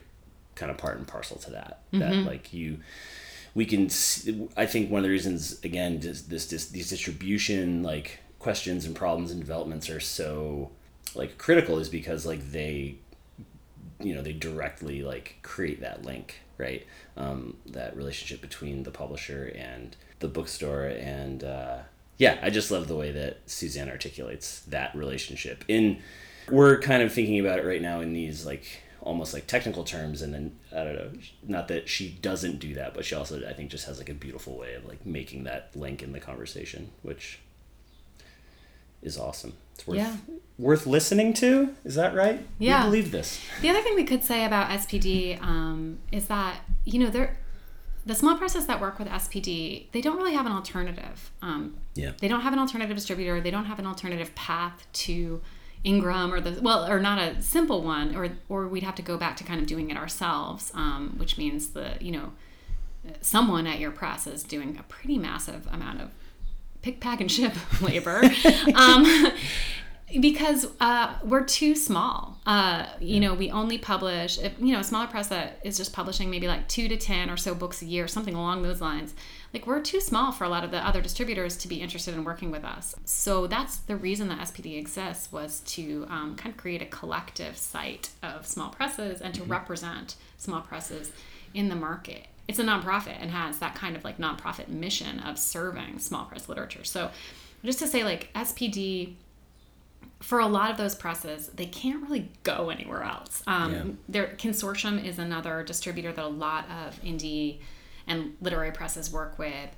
[0.56, 1.82] kind of part and parcel to that.
[1.94, 2.80] That like you,
[3.56, 3.90] we can.
[3.90, 8.86] See, I think one of the reasons again this, this this these distribution like questions
[8.86, 10.70] and problems and developments are so
[11.16, 12.96] like critical is because like they
[14.00, 19.52] you know they directly like create that link right um, that relationship between the publisher
[19.56, 21.78] and the bookstore and uh,
[22.24, 25.58] yeah i just love the way that suzanne articulates that relationship.
[25.68, 26.02] In
[26.58, 28.66] we're kind of thinking about it right now in these like
[29.02, 31.10] almost like technical terms and then i don't know
[31.56, 34.14] not that she doesn't do that but she also i think just has like a
[34.14, 37.40] beautiful way of like making that link in the conversation which
[39.02, 39.54] is awesome.
[39.76, 40.16] It's worth Yeah.
[40.58, 41.76] worth listening to?
[41.84, 42.40] Is that right?
[42.58, 42.84] Yeah.
[42.86, 43.40] we believe this.
[43.62, 47.38] The other thing we could say about SPD um, is that you know they're
[48.06, 51.32] the small presses that work with SPD they don't really have an alternative.
[51.42, 53.40] Um, yeah they don't have an alternative distributor.
[53.42, 55.42] They don't have an alternative path to
[55.84, 59.18] Ingram or the well, or not a simple one, or or we'd have to go
[59.18, 62.32] back to kind of doing it ourselves, um, which means the you know
[63.22, 66.12] someone at your press is doing a pretty massive amount of
[66.82, 68.22] pick, pack, and ship labor.
[68.76, 69.32] um,
[70.20, 72.38] because uh, we're too small.
[72.46, 75.94] Uh, you know, we only publish, if, you know, a smaller press that is just
[75.94, 79.16] publishing maybe like two to 10 or so books a year, something along those lines.
[79.54, 82.24] Like, we're too small for a lot of the other distributors to be interested in
[82.24, 82.96] working with us.
[83.06, 87.58] So, that's the reason that SPD exists was to um, kind of create a collective
[87.58, 89.52] site of small presses and to mm-hmm.
[89.52, 91.12] represent small presses
[91.54, 92.28] in the market.
[92.48, 96.50] It's a nonprofit and has that kind of like nonprofit mission of serving small press
[96.50, 96.84] literature.
[96.84, 97.12] So,
[97.64, 99.14] just to say, like, SPD
[100.24, 103.44] for a lot of those presses, they can't really go anywhere else.
[103.46, 103.84] Um, yeah.
[104.08, 107.58] Their consortium is another distributor that a lot of indie
[108.08, 109.70] and literary presses work with,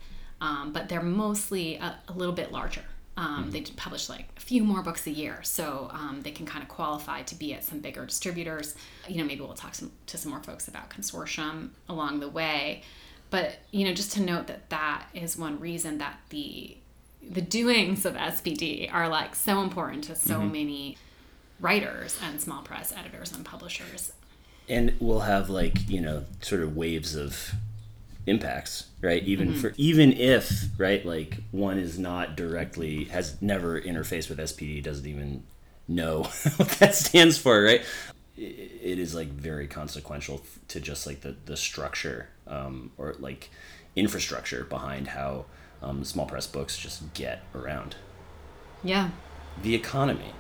[0.42, 2.84] um, but they're mostly a, a little bit larger.
[3.18, 3.52] Um, mm-hmm.
[3.52, 6.70] They publish like a few more books a year, so um, they can kind of
[6.70, 8.76] qualify to be at some bigger distributors.
[9.08, 12.84] You know, maybe we'll talk some, to some more folks about consortium along the way.
[13.32, 16.78] But you know, just to note that that is one reason that the
[17.30, 20.52] the doings of SPD are like so important to so mm-hmm.
[20.52, 20.98] many
[21.60, 24.12] writers and small press editors and publishers.
[24.68, 27.54] And we'll have like, you know, sort of waves of
[28.28, 29.24] impacts, right?
[29.24, 29.60] Even mm-hmm.
[29.60, 35.06] for even if, right, like one is not directly has never interfaced with SPD, doesn't
[35.06, 35.44] even
[35.88, 36.24] know
[36.58, 37.84] what that stands for, right?
[38.38, 43.50] It is like very consequential to just like the the structure um, or like
[43.96, 45.46] infrastructure behind how
[45.86, 47.96] um, small press books just get around.
[48.84, 49.12] Yeah.
[49.62, 50.34] The economy.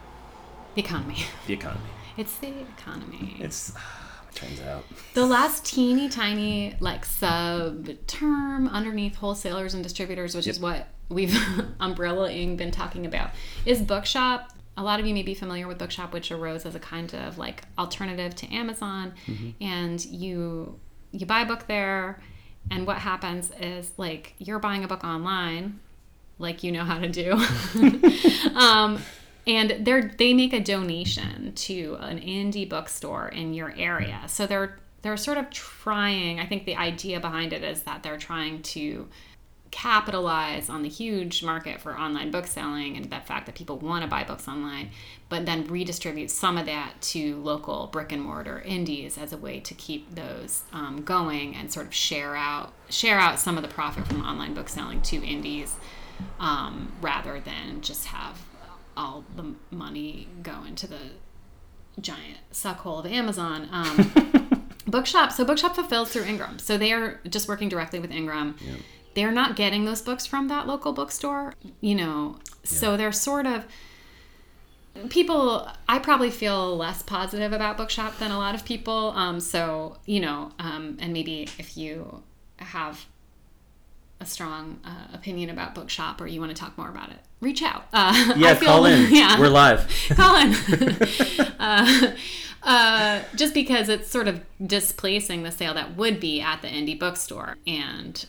[0.74, 1.18] The economy.
[1.48, 1.90] The economy.
[2.18, 3.38] It's the economy.
[3.40, 3.70] It's.
[3.70, 4.84] It turns out.
[5.14, 10.56] The last teeny tiny like sub term underneath wholesalers and distributors, which yep.
[10.56, 11.30] is what we've
[11.80, 13.32] umbrellaing been talking about,
[13.66, 14.52] is bookshop.
[14.78, 17.38] A lot of you may be familiar with Bookshop, which arose as a kind of
[17.38, 19.52] like alternative to Amazon, mm-hmm.
[19.64, 20.80] and you
[21.12, 22.20] you buy a book there
[22.72, 25.80] and what happens is like you're buying a book online,
[26.40, 27.34] like you know how to do.
[28.56, 29.02] um,
[29.48, 34.22] and they're they make a donation to an indie bookstore in your area.
[34.28, 38.18] So they're they're sort of trying, I think the idea behind it is that they're
[38.18, 39.08] trying to
[39.72, 44.04] capitalize on the huge market for online book selling and the fact that people want
[44.04, 44.90] to buy books online,
[45.28, 49.60] but then redistribute some of that to local brick and mortar indies as a way
[49.60, 53.70] to keep those um, going and sort of share out share out some of the
[53.70, 55.76] profit from online book selling to indies
[56.40, 58.40] um, rather than just have
[58.96, 61.00] all the money go into the
[62.00, 63.68] giant suck hole of Amazon.
[63.72, 65.32] Um, Bookshop.
[65.32, 66.60] So Bookshop fulfills through Ingram.
[66.60, 68.56] So they are just working directly with Ingram
[69.16, 72.38] they're not getting those books from that local bookstore, you know.
[72.38, 72.70] Yeah.
[72.70, 73.66] So they're sort of
[75.10, 79.12] people i probably feel less positive about bookshop than a lot of people.
[79.16, 82.24] Um, so you know um, and maybe if you
[82.58, 83.06] have
[84.22, 87.62] a strong uh, opinion about bookshop or you want to talk more about it reach
[87.62, 87.86] out.
[87.94, 89.08] Uh, yeah feel, call in.
[89.14, 89.40] yeah.
[89.40, 89.88] We're live.
[90.10, 90.56] Call in.
[91.60, 92.14] Uh,
[92.64, 96.98] uh, just because it's sort of displacing the sale that would be at the indie
[96.98, 98.26] bookstore and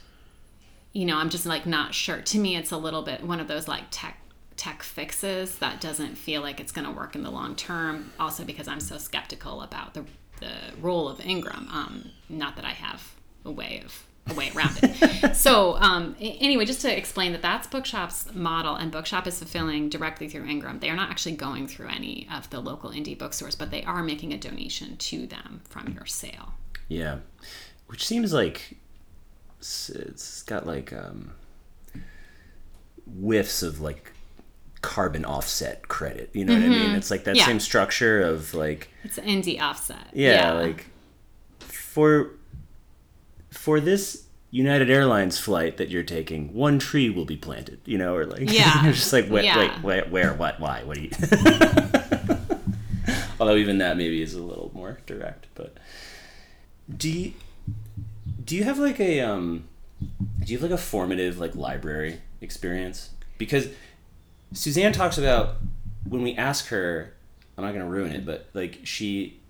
[0.97, 2.23] you know, I'm just like not sure.
[2.23, 4.19] To me, it's a little bit one of those like tech
[4.57, 8.13] tech fixes that doesn't feel like it's going to work in the long term.
[8.19, 10.07] Also, because I'm so skeptical about the
[10.41, 11.69] the role of Ingram.
[11.71, 15.37] Um, not that I have a way of a way around it.
[15.37, 20.31] so um, anyway, just to explain that that's Bookshop's model, and Bookshop is fulfilling directly
[20.31, 20.79] through Ingram.
[20.79, 24.03] They are not actually going through any of the local indie bookstores, but they are
[24.03, 26.55] making a donation to them from your sale.
[26.89, 27.19] Yeah,
[27.87, 28.79] which seems like
[29.61, 31.33] it's, got like um,
[33.07, 34.13] whiffs of like
[34.83, 36.31] carbon offset credit.
[36.33, 36.63] You know mm-hmm.
[36.63, 36.89] what I mean?
[36.89, 36.97] Mm-hmm.
[36.97, 37.47] It's like that yeah.
[37.47, 40.09] same structure of like it's indie offset.
[40.13, 40.87] Yeah, yeah, like
[41.59, 42.33] for
[43.51, 47.81] for this United Airlines flight that you're taking, one tree will be planted.
[47.85, 49.59] You know, or like yeah, you're just like wait, yeah.
[49.59, 51.11] wait, wait, where, what, why, what do you?
[53.41, 55.77] Although even that maybe is a little more direct, but
[56.95, 57.33] do you,
[58.47, 59.65] do you have like a um
[60.45, 63.11] do you have like a formative like library experience?
[63.39, 63.69] Because
[64.53, 65.57] suzanne talks about
[66.09, 67.13] when we ask her
[67.59, 69.41] i'm not going to ruin it but like she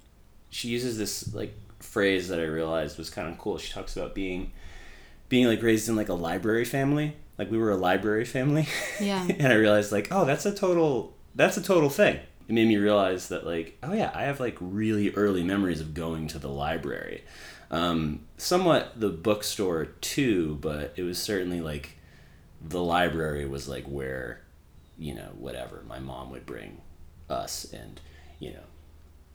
[0.49, 3.59] she uses this like phrase that i realized was kind of cool.
[3.59, 4.53] She talks about being
[5.29, 7.17] being like raised in like a library family.
[7.39, 8.67] Like we were a library family.
[9.01, 9.27] Yeah.
[9.39, 12.17] And i realized like oh that's a total that's a total thing.
[12.49, 15.95] It made me realize that like oh yeah i have like really early memories of
[15.95, 17.23] going to the library
[17.71, 21.97] um, somewhat the bookstore too, but it was certainly like
[22.61, 24.41] the library was like where,
[24.99, 26.81] you know, whatever my mom would bring
[27.29, 28.01] us and,
[28.39, 28.63] you know,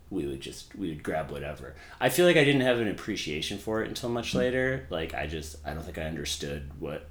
[0.09, 1.75] we would just we would grab whatever.
[1.99, 4.86] I feel like I didn't have an appreciation for it until much later.
[4.89, 7.09] Like I just I don't think I understood what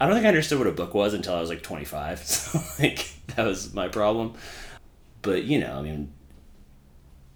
[0.00, 2.18] I don't think I understood what a book was until I was like 25.
[2.26, 4.34] So like that was my problem.
[5.22, 6.12] but you know, I mean,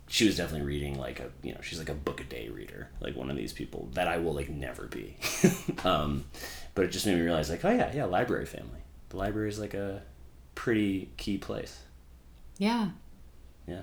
[0.09, 2.89] she was definitely reading like a you know she's like a book a day reader,
[3.01, 5.17] like one of these people that I will like never be.
[5.85, 6.25] um,
[6.75, 8.81] but it just made me realize like oh yeah yeah library family.
[9.09, 10.03] The library is like a
[10.55, 11.81] pretty key place.
[12.59, 12.91] Yeah.
[13.67, 13.83] Yeah.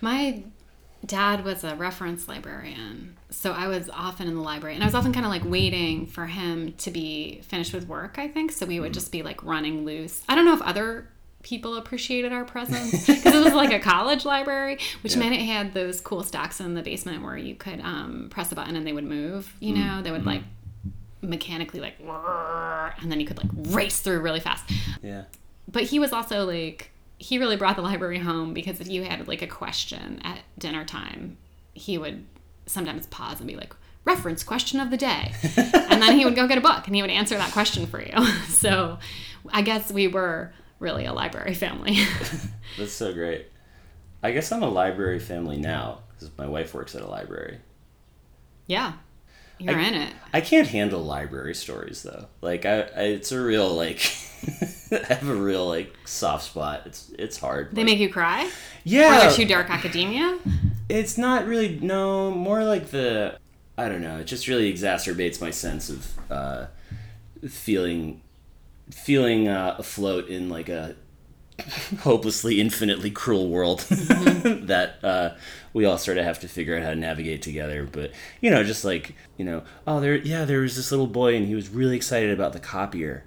[0.00, 0.42] My
[1.04, 3.16] dad was a reference librarian.
[3.30, 6.06] So I was often in the library and I was often kind of like waiting
[6.06, 8.52] for him to be finished with work, I think.
[8.52, 10.22] So we would just be like running loose.
[10.28, 11.08] I don't know if other
[11.46, 13.06] people appreciated our presence.
[13.06, 15.20] Because it was like a college library, which Yeah.
[15.20, 18.56] meant it had those cool stacks in the basement where you could um, press a
[18.56, 20.42] button and they would move, you know, they would like
[21.22, 21.94] mechanically like,
[23.00, 24.68] and then you could like race through really fast.
[25.02, 25.22] Yeah.
[25.70, 29.26] but he was also like he really brought the library home because if you had
[29.28, 31.36] like a question at dinner time
[31.74, 32.24] he would
[32.66, 33.72] sometimes pause and be like
[34.04, 35.32] reference question of the day.
[35.90, 38.00] And then he would go get a book and he would answer that question for
[38.02, 38.12] you.
[38.48, 38.98] So
[39.52, 41.96] i guess we were really a library family
[42.78, 43.46] That's so great.
[44.22, 47.58] I guess I'm a library family now because my wife works at a library.
[48.66, 48.94] yeah
[49.58, 52.26] you're I- in it I can't handle library stories though.
[52.42, 54.00] Like I, I it's a real like
[54.92, 56.82] I have a real like soft spot.
[56.84, 57.70] It's it's hard.
[57.72, 58.50] they Like, make you cry
[58.84, 59.16] yeah.
[59.16, 60.38] or they're too dark academia
[60.90, 63.38] It's not really no more like the
[63.78, 64.18] I don't know.
[64.18, 66.66] It just really exacerbates my sense of uh,
[67.48, 68.20] feeling
[68.90, 70.96] feeling uh, afloat in like a
[72.00, 75.30] hopelessly infinitely cruel world that uh,
[75.72, 77.88] we all sort of have to figure out how to navigate together.
[77.90, 81.36] But you know, just like you know, oh there yeah there was this little boy
[81.36, 83.24] and he was really excited about the copier.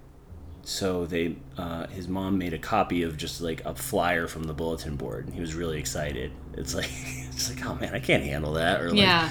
[0.62, 4.53] So they, uh, his mom made a copy of just like a flyer from the
[4.53, 6.32] bulletin board, and he was really excited.
[6.53, 6.91] It's like,
[7.32, 8.80] it's like, oh man, I can't handle that.
[8.82, 9.30] Or like, yeah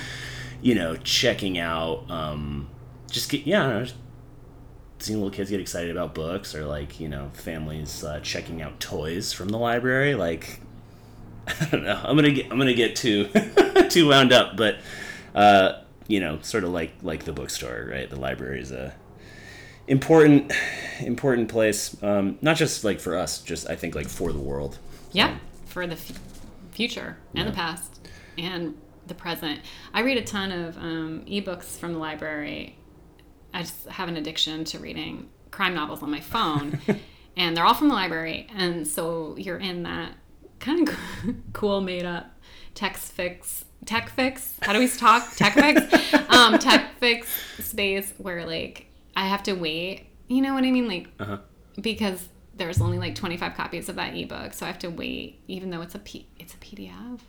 [0.60, 2.68] you know, checking out, um,
[3.10, 3.96] just get, yeah, I don't know, just
[4.98, 8.80] seeing little kids get excited about books, or like, you know, families uh, checking out
[8.80, 10.14] toys from the library.
[10.14, 10.60] Like,
[11.46, 13.28] I don't know, I'm gonna get, I'm gonna get too,
[13.88, 14.78] too wound up, but,
[15.34, 18.08] uh, you know, sort of like like the bookstore, right?
[18.08, 18.94] The library is a
[19.86, 20.52] important
[21.00, 24.78] important place um, not just like for us just i think like for the world
[25.12, 26.20] Yeah, for the f-
[26.72, 27.98] future and the past
[28.36, 28.76] and
[29.06, 29.60] the present.
[29.94, 32.76] I read a ton of um, ebooks from the library.
[33.52, 36.78] I just have an addiction to reading crime novels on my phone,
[37.36, 38.46] and they're all from the library.
[38.54, 40.12] And so you're in that
[40.60, 40.96] kind of
[41.52, 42.30] cool, made up
[42.74, 43.64] text fix.
[43.84, 44.56] Tech fix?
[44.62, 45.34] How do we talk?
[45.36, 46.14] Tech fix?
[46.28, 47.26] Um, tech fix
[47.58, 48.86] space where like
[49.16, 50.06] I have to wait.
[50.28, 50.86] You know what I mean?
[50.86, 51.38] Like uh-huh
[51.80, 55.70] because there's only like 25 copies of that ebook so i have to wait even
[55.70, 57.20] though it's a P- it's a pdf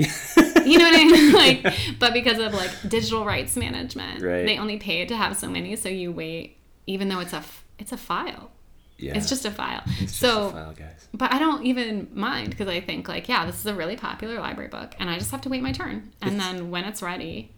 [0.66, 1.32] you know what i mean?
[1.64, 4.46] Like but because of like digital rights management Right.
[4.46, 7.64] they only pay to have so many so you wait even though it's a f-
[7.78, 8.50] it's a file.
[8.98, 9.16] Yeah.
[9.16, 9.82] It's just a file.
[9.86, 11.08] It's just so a file, guys.
[11.14, 14.38] but i don't even mind because i think like yeah this is a really popular
[14.40, 16.10] library book and i just have to wait my turn.
[16.22, 17.54] And then when it's ready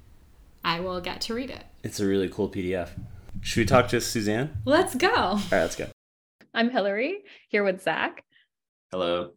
[0.65, 1.65] i will get to read it.
[1.83, 2.91] It's a really cool pdf
[3.41, 4.59] should we talk to suzanne?
[4.65, 5.09] Let's go.
[5.15, 5.87] All right let's go.
[6.55, 8.23] I'm Hilary here with zach.
[8.93, 9.33] Hello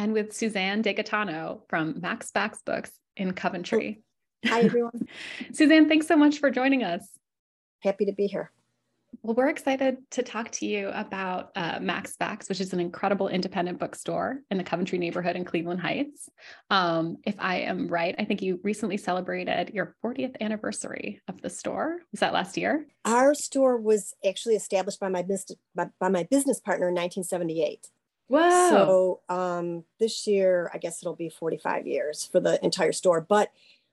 [0.00, 4.02] and with Suzanne DeGaetano from Mac's Backs Books in Coventry.
[4.46, 5.06] Hi, everyone.
[5.52, 7.06] Suzanne, thanks so much for joining us.
[7.80, 8.50] Happy to be here.
[9.22, 13.28] Well, we're excited to talk to you about uh, Mac's Backs, which is an incredible
[13.28, 16.30] independent bookstore in the Coventry neighborhood in Cleveland Heights.
[16.70, 21.50] Um, if I am right, I think you recently celebrated your 40th anniversary of the
[21.50, 21.98] store.
[22.12, 22.86] Was that last year?
[23.04, 27.86] Our store was actually established by my business by, by my business partner in 1978.
[28.30, 28.70] Whoa.
[28.70, 33.20] So um, this year, I guess it'll be 45 years for the entire store.
[33.20, 33.50] But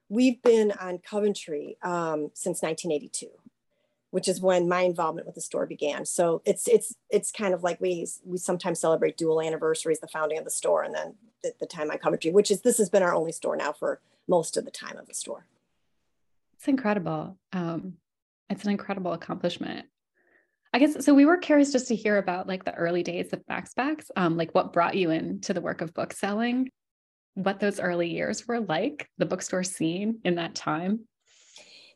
[0.08, 3.26] we've been on Coventry um, since 1982,
[4.12, 6.06] which is when my involvement with the store began.
[6.06, 10.38] So it's it's it's kind of like we we sometimes celebrate dual anniversaries, the founding
[10.38, 13.02] of the store, and then the, the time on Coventry, which is this has been
[13.02, 15.46] our only store now for most of the time of the store.
[16.54, 17.36] It's incredible.
[17.52, 17.94] Um,
[18.48, 19.86] it's an incredible accomplishment.
[20.72, 21.14] I guess so.
[21.14, 24.36] We were curious just to hear about like the early days of Mac's Backs, um,
[24.36, 26.68] like what brought you into the work of book selling,
[27.34, 31.00] what those early years were like, the bookstore scene in that time.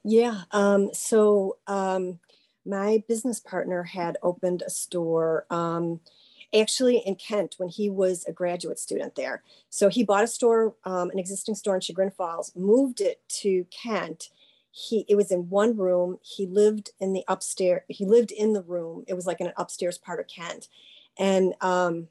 [0.04, 0.42] Yeah.
[0.52, 2.18] Um, so um,
[2.64, 6.00] my business partner had opened a store um,
[6.54, 9.42] actually in Kent when he was a graduate student there.
[9.70, 13.66] So he bought a store, um, an existing store in Chagrin Falls, moved it to
[13.70, 14.30] Kent.
[14.72, 16.18] He it was in one room.
[16.22, 17.82] He lived in the upstairs.
[17.88, 19.04] He lived in the room.
[19.06, 20.68] It was like in an upstairs part of Kent,
[21.18, 22.08] and um,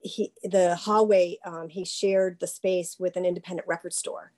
[0.00, 1.38] he the hallway.
[1.44, 4.32] Um, he shared the space with an independent record store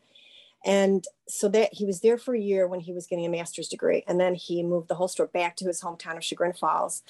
[0.64, 3.68] and so that he was there for a year when he was getting a master's
[3.68, 7.02] degree and then he moved the whole store back to his hometown of chagrin falls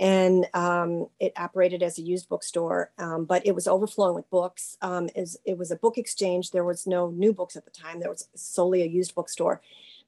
[0.00, 4.78] and um, it operated as a used bookstore, um, but it was overflowing with books.
[4.80, 6.52] Um, it, was, it was a book exchange.
[6.52, 8.00] There was no new books at the time.
[8.00, 9.60] There was solely a used bookstore,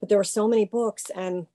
[0.02, 1.46] but there were so many books, and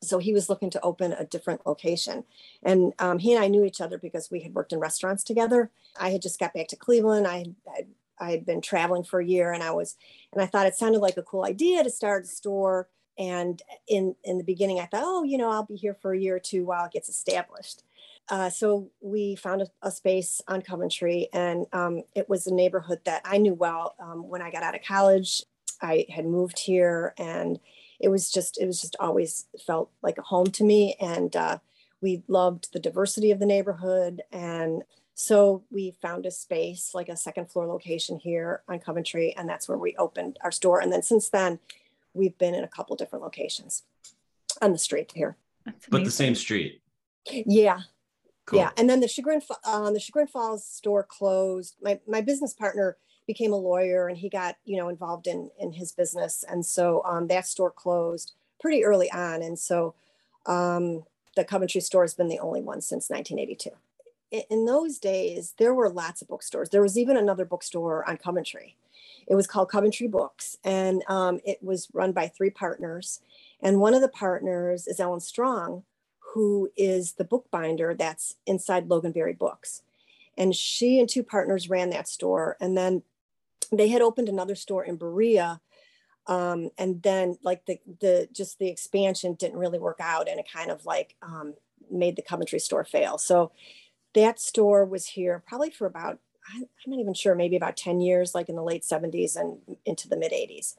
[0.00, 2.22] so he was looking to open a different location.
[2.62, 5.72] And um, he and I knew each other because we had worked in restaurants together.
[5.98, 7.26] I had just got back to Cleveland.
[7.26, 7.86] I had,
[8.18, 9.96] I had been traveling for a year, and I was,
[10.32, 12.88] and I thought it sounded like a cool idea to start a store
[13.20, 16.18] and in in the beginning, I thought, oh, you know, I'll be here for a
[16.18, 17.82] year or two while it gets established.
[18.30, 23.00] Uh, so we found a, a, space on Coventry, and um, it was a neighborhood
[23.04, 23.94] that I knew well.
[24.00, 25.42] Um, when I got out of college,
[25.82, 27.60] I had moved here, and
[28.00, 30.96] it was just it was just always felt like a home to me.
[31.00, 31.58] And uh,
[32.00, 34.82] we loved the diversity of the neighborhood, and
[35.14, 39.68] so we found a space, like a second floor location here on Coventry, and that's
[39.68, 40.80] where we opened our store.
[40.80, 41.58] And then since then,
[42.14, 43.82] we've been in a couple different locations
[44.62, 45.36] on the street here.
[45.90, 46.80] But the same street.
[47.30, 47.80] Yeah.
[48.46, 48.60] Cool.
[48.60, 48.70] Yeah.
[48.78, 51.76] And then the Chagrin, uh, the Chagrin Falls store closed.
[51.82, 52.96] My, my business partner
[53.32, 56.44] became a lawyer and he got, you know, involved in, in his business.
[56.48, 59.42] And so um, that store closed pretty early on.
[59.42, 59.94] And so
[60.46, 61.04] um,
[61.36, 63.70] the Coventry store has been the only one since 1982.
[64.50, 66.70] In, those days, there were lots of bookstores.
[66.70, 68.76] There was even another bookstore on Coventry
[69.30, 73.20] it was called Coventry Books, and um, it was run by three partners.
[73.62, 75.84] And one of the partners is Ellen Strong,
[76.34, 79.82] who is the bookbinder that's inside Loganberry Books.
[80.36, 82.56] And she and two partners ran that store.
[82.60, 83.02] And then
[83.72, 85.60] they had opened another store in Berea.
[86.26, 90.46] Um, and then like the, the, just the expansion didn't really work out and it
[90.52, 91.54] kind of like um,
[91.90, 93.18] made the Coventry store fail.
[93.18, 93.52] So
[94.14, 96.18] that store was here probably for about
[96.54, 100.08] I'm not even sure, maybe about 10 years, like in the late 70s and into
[100.08, 100.76] the mid 80s.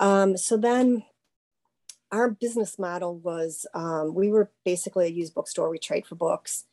[0.00, 1.04] Um, so then
[2.10, 6.64] our business model was um, we were basically a used bookstore, we trade for books.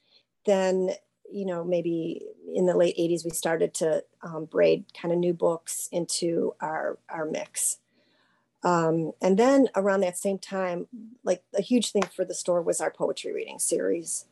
[0.45, 0.91] Then,
[1.31, 2.21] you know, maybe
[2.53, 6.97] in the late 80s, we started to um, braid kind of new books into our,
[7.09, 7.77] our mix.
[8.63, 10.87] Um, and then around that same time,
[11.23, 14.25] like a huge thing for the store was our poetry reading series.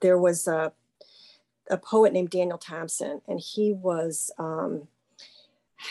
[0.00, 0.72] There was a
[1.68, 4.88] a poet named Daniel Thompson, and he was um,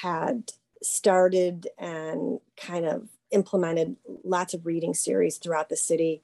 [0.01, 6.21] had started and kind of implemented lots of reading series throughout the city.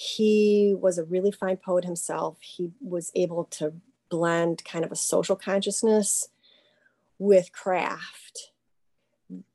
[0.00, 2.36] He was a really fine poet himself.
[2.40, 3.72] He was able to
[4.08, 6.28] blend kind of a social consciousness
[7.18, 8.52] with craft.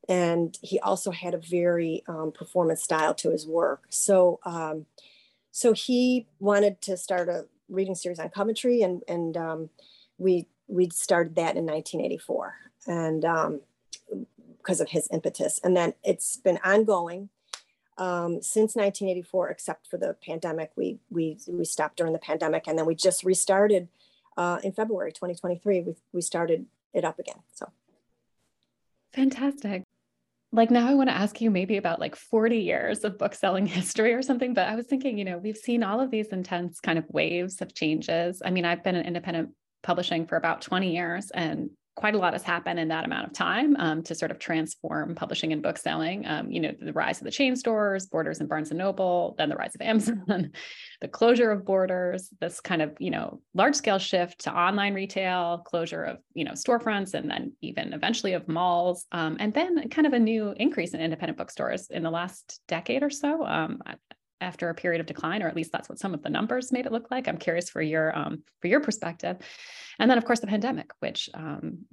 [0.09, 3.85] And he also had a very um, performance style to his work.
[3.87, 4.85] So, um,
[5.51, 9.69] so he wanted to start a reading series on Coventry, and and um,
[10.17, 12.55] we we started that in 1984,
[12.87, 13.61] and um,
[14.57, 17.29] because of his impetus, and then it's been ongoing
[17.97, 20.71] um, since 1984, except for the pandemic.
[20.75, 23.87] We we we stopped during the pandemic, and then we just restarted
[24.37, 25.81] uh, in February 2023.
[25.81, 27.41] We we started it up again.
[27.53, 27.71] So
[29.13, 29.83] fantastic
[30.53, 33.65] like now I want to ask you maybe about like 40 years of book selling
[33.79, 34.53] history or something.
[34.53, 37.59] But I was thinking, you know, we've seen all of these intense kind of waves
[37.61, 38.41] of changes.
[38.45, 39.49] I mean, I've been in independent
[39.81, 43.33] publishing for about 20 years and quite a lot has happened in that amount of
[43.33, 46.25] time um, to sort of transform publishing and book selling.
[46.25, 49.49] Um, you know, the rise of the chain stores, Borders and Barnes and Noble, then
[49.49, 50.51] the rise of Amazon,
[51.01, 55.59] the closure of Borders, this kind of you know large scale shift to online retail,
[55.65, 60.07] closure of you know storefronts, and then even eventually of malls, um, and then kind
[60.07, 63.45] of a new increase in independent bookstores in the last decade or so.
[63.45, 63.81] Um,
[64.43, 66.85] after a period of decline, or at least that's what some of the numbers made
[66.85, 67.27] it look like.
[67.27, 69.37] I'm curious for your um, for your perspective,
[69.99, 71.85] and then of course the pandemic, which um,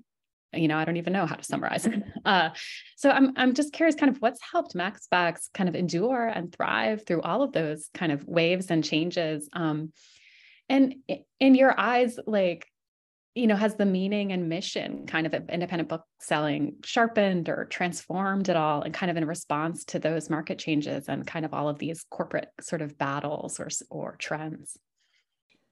[0.53, 1.89] you know I don't even know how to summarize.
[2.25, 2.51] Uh,
[2.97, 6.55] so I'm I'm just curious, kind of what's helped Mac's Backs kind of endure and
[6.55, 9.49] thrive through all of those kind of waves and changes.
[9.55, 9.93] Um,
[10.69, 10.97] and
[11.41, 12.67] in your eyes, like
[13.41, 18.51] you know, has the meaning and mission kind of independent book selling sharpened or transformed
[18.51, 21.67] at all and kind of in response to those market changes and kind of all
[21.67, 24.77] of these corporate sort of battles or, or trends?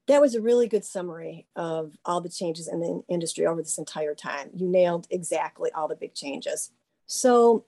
[0.06, 3.76] That was a really good summary of all the changes in the industry over this
[3.76, 4.48] entire time.
[4.54, 6.72] You nailed exactly all the big changes.
[7.06, 7.66] So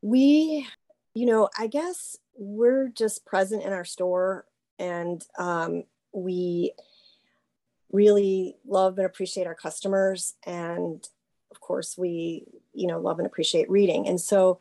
[0.00, 0.64] we,
[1.14, 4.44] you know, I guess we're just present in our store
[4.78, 6.72] and um, we
[7.92, 10.34] really love and appreciate our customers.
[10.46, 11.06] And
[11.50, 14.06] of course we you know love and appreciate reading.
[14.06, 14.60] And so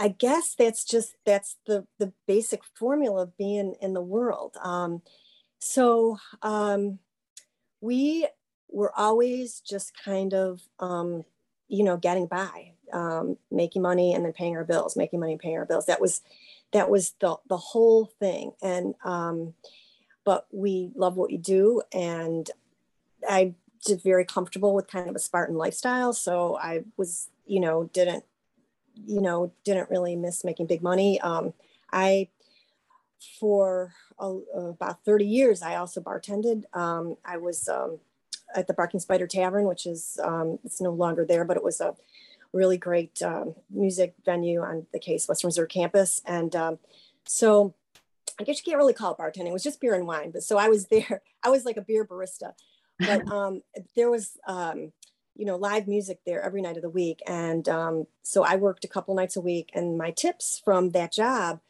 [0.00, 4.56] i guess that's just that's the the basic formula of being in the world.
[4.62, 5.02] Um,
[5.58, 6.98] so um,
[7.80, 8.26] we
[8.68, 11.24] were always just kind of um,
[11.68, 15.40] you know getting by um, making money and then paying our bills making money and
[15.40, 15.86] paying our bills.
[15.86, 16.22] That was
[16.72, 18.52] that was the the whole thing.
[18.62, 19.54] And um,
[20.24, 22.50] but we love what we do, and
[23.28, 23.54] I
[23.84, 26.12] did very comfortable with kind of a Spartan lifestyle.
[26.12, 28.24] So I was, you know, didn't,
[29.06, 31.20] you know, didn't really miss making big money.
[31.20, 31.52] Um,
[31.92, 32.28] I
[33.38, 36.64] for about 30 years, I also bartended.
[36.76, 37.98] Um, I was um,
[38.54, 41.80] at the Barking Spider Tavern, which is um, it's no longer there, but it was
[41.80, 41.94] a
[42.52, 46.20] really great um, music venue on the Case Western Reserve campus.
[46.26, 46.78] And um,
[47.24, 47.74] so
[48.42, 49.46] I guess you can't really call it bartending.
[49.46, 50.32] It was just beer and wine.
[50.32, 51.22] But so I was there.
[51.44, 52.52] I was like a beer barista.
[52.98, 53.62] But um,
[53.94, 54.92] there was, um,
[55.36, 57.20] you know, live music there every night of the week.
[57.26, 59.70] And um, so I worked a couple nights a week.
[59.74, 61.60] And my tips from that job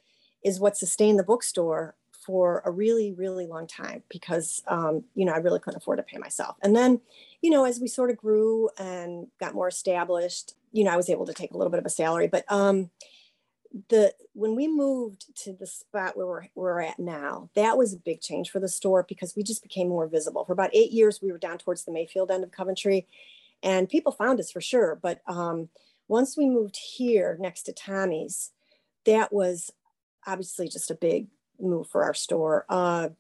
[0.43, 1.95] is what sustained the bookstore
[2.25, 6.05] for a really, really long time because, um, you know, I really couldn't afford to
[6.05, 6.57] pay myself.
[6.63, 7.01] And then,
[7.41, 11.11] you know, as we sort of grew and got more established, you know, I was
[11.11, 12.29] able to take a little bit of a salary.
[12.29, 12.91] But um,
[13.89, 17.99] the when we moved to the spot where we're, we're at now, that was a
[17.99, 20.45] big change for the store because we just became more visible.
[20.45, 23.07] For about eight years, we were down towards the Mayfield end of Coventry,
[23.63, 24.99] and people found us for sure.
[25.01, 25.69] But um,
[26.09, 28.51] once we moved here next to Tommy's,
[29.07, 29.71] that was
[30.27, 31.29] obviously just a big
[31.61, 32.67] move for our store.
[32.69, 33.11] Uh,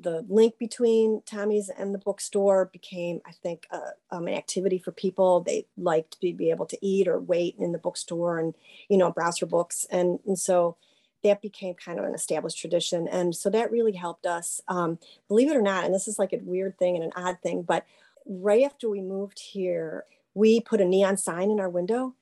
[0.00, 4.92] the link between Tommy's and the bookstore became, I think, uh, um, an activity for
[4.92, 5.40] people.
[5.40, 8.54] They liked to be able to eat or wait in the bookstore and,
[8.88, 9.86] you know, browse for books.
[9.90, 10.76] And, and so
[11.24, 13.08] that became kind of an established tradition.
[13.08, 14.60] And so that really helped us.
[14.68, 17.38] Um, believe it or not, and this is like a weird thing and an odd
[17.42, 17.84] thing, but
[18.26, 22.14] right after we moved here, we put a neon sign in our window.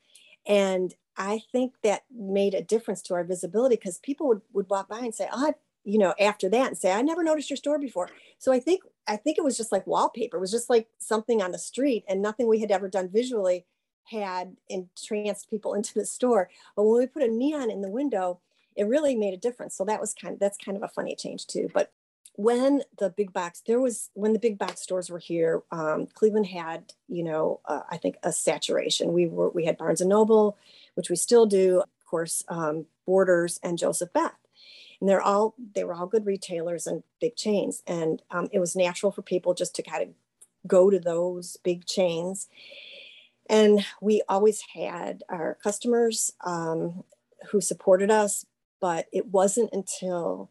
[0.47, 4.89] And I think that made a difference to our visibility because people would, would walk
[4.89, 5.53] by and say, Oh,
[5.87, 8.11] you know, after that and say, I never noticed your store before.
[8.39, 10.37] So I think I think it was just like wallpaper.
[10.37, 13.65] It was just like something on the street and nothing we had ever done visually
[14.05, 16.51] had entranced people into the store.
[16.75, 18.41] But when we put a neon in the window,
[18.75, 19.77] it really made a difference.
[19.77, 21.71] So that was kind of that's kind of a funny change too.
[21.73, 21.93] But
[22.35, 26.47] when the big box there was when the big box stores were here, um, Cleveland
[26.47, 29.13] had you know uh, I think a saturation.
[29.13, 30.59] We were we had Barnes and Noble,
[30.95, 34.35] which we still do, of course, um, Borders and Joseph Beth
[35.01, 37.83] and they're all they were all good retailers and big chains.
[37.87, 40.09] And um, it was natural for people just to kind of
[40.67, 42.49] go to those big chains.
[43.49, 47.05] And we always had our customers um,
[47.51, 48.45] who supported us
[48.79, 50.51] but it wasn't until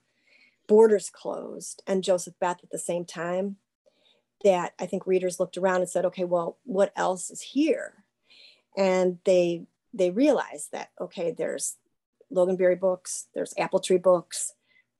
[0.67, 3.57] borders closed and joseph beth at the same time
[4.43, 8.03] that i think readers looked around and said okay well what else is here?
[8.77, 11.77] And they they realized that okay there's
[12.35, 14.53] Loganberry books, there's Apple Tree books,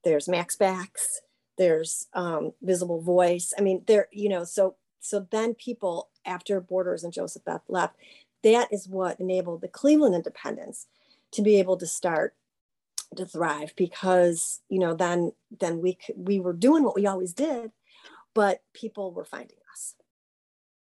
[0.03, 1.21] there's Mac's Backs,
[1.57, 3.53] there's um, Visible Voice.
[3.57, 7.95] I mean, there, you know, so so then people after Borders and Joseph Beth left,
[8.43, 10.88] that is what enabled the Cleveland Independents
[11.31, 12.36] to be able to start
[13.15, 17.71] to thrive because you know then then we we were doing what we always did,
[18.33, 19.95] but people were finding us.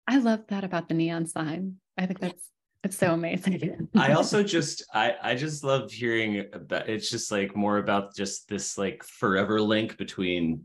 [0.08, 1.78] I love that about the neon sign.
[1.98, 2.50] I think that's
[2.84, 3.90] it's so amazing.
[3.96, 8.48] I also just I I just love hearing about it's just like more about just
[8.48, 10.64] this like forever link between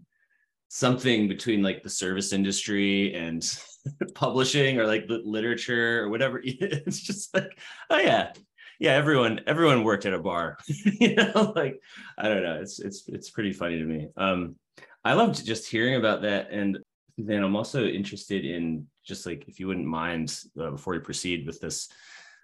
[0.69, 3.45] something between like the service industry and
[4.15, 6.41] publishing or like literature or whatever.
[6.45, 7.59] It's just like,
[7.91, 8.33] oh yeah.
[8.81, 10.59] Yeah, everyone everyone worked at a bar.
[10.67, 11.81] you know, like
[12.19, 12.61] I don't know.
[12.61, 14.09] It's it's it's pretty funny to me.
[14.17, 14.57] Um
[15.05, 16.79] I loved just hearing about that and
[17.17, 21.47] then I'm also interested in just like if you wouldn't mind uh, before we proceed
[21.47, 21.89] with this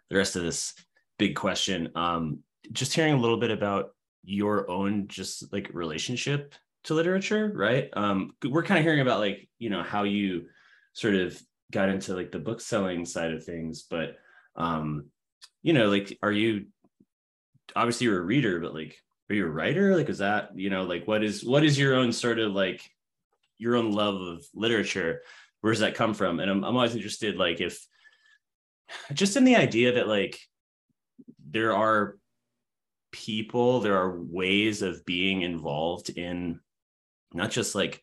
[0.08, 0.74] the rest of this
[1.18, 2.40] big question um
[2.72, 3.90] just hearing a little bit about
[4.24, 6.54] your own just like relationship
[6.84, 7.90] to literature right?
[7.94, 10.46] Um we're kind of hearing about like you know how you
[10.92, 11.40] sort of
[11.72, 14.16] got into like the book selling side of things but
[14.56, 15.06] um
[15.62, 16.66] you know like are you
[17.76, 18.98] obviously you're a reader but like
[19.30, 19.96] are you a writer?
[19.96, 22.90] Like is that you know like what is what is your own sort of like
[23.60, 25.20] your own love of literature
[25.60, 26.40] where does that come from?
[26.40, 27.86] And i'm, I'm always interested like if
[29.12, 30.38] just in the idea that like
[31.50, 32.16] there are
[33.12, 36.60] people there are ways of being involved in
[37.32, 38.02] not just like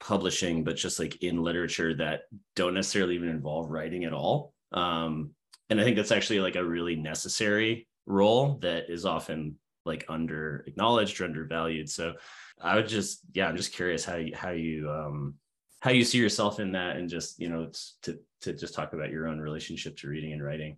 [0.00, 2.22] publishing but just like in literature that
[2.56, 4.52] don't necessarily even involve writing at all.
[4.72, 5.30] Um
[5.70, 10.64] and i think that's actually like a really necessary role that is often like under
[10.66, 11.90] acknowledged or undervalued.
[11.90, 12.14] So
[12.60, 15.34] i would just yeah i'm just curious how you how you um
[15.80, 17.70] how you see yourself in that and just you know
[18.02, 20.76] to to just talk about your own relationship to reading and writing.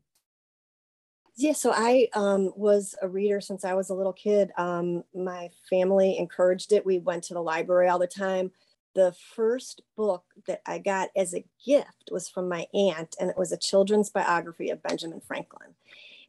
[1.37, 4.51] Yeah so i um, was a reader since i was a little kid.
[4.57, 6.87] Um, my family encouraged it.
[6.87, 8.51] We went to the library all the time.
[8.95, 13.37] The first book that i got as a gift was from my aunt and it
[13.37, 15.75] was a children's biography of benjamin franklin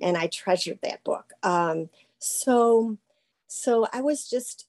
[0.01, 1.31] and i treasured that book.
[1.41, 1.89] Um,
[2.19, 2.97] so
[3.47, 4.65] so I was just,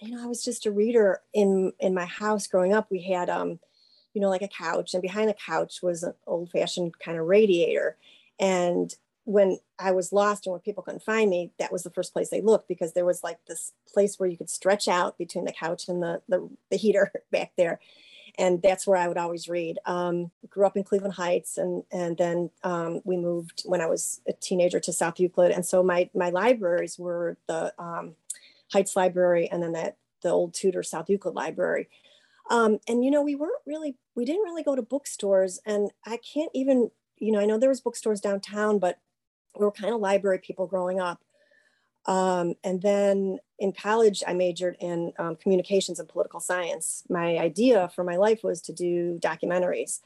[0.00, 2.88] you know, I was just a reader in in my house growing up.
[2.90, 3.60] We had, um,
[4.14, 7.26] you know, like a couch, and behind the couch was an old fashioned kind of
[7.26, 7.96] radiator.
[8.38, 8.94] And
[9.24, 12.30] when I was lost and when people couldn't find me, that was the first place
[12.30, 15.52] they looked because there was like this place where you could stretch out between the
[15.52, 17.80] couch and the the, the heater back there
[18.38, 19.78] and that's where I would always read.
[19.86, 24.20] Um, grew up in Cleveland Heights, and and then um, we moved when I was
[24.28, 28.14] a teenager to South Euclid, and so my my libraries were the um,
[28.72, 31.88] Heights Library, and then that the old Tudor South Euclid Library.
[32.50, 36.18] Um, and you know, we weren't really we didn't really go to bookstores, and I
[36.18, 38.98] can't even you know I know there was bookstores downtown, but
[39.58, 41.22] we were kind of library people growing up.
[42.06, 47.02] Um, and then in college, I majored in um, communications and political science.
[47.08, 50.00] My idea for my life was to do documentaries.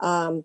[0.00, 0.44] Um,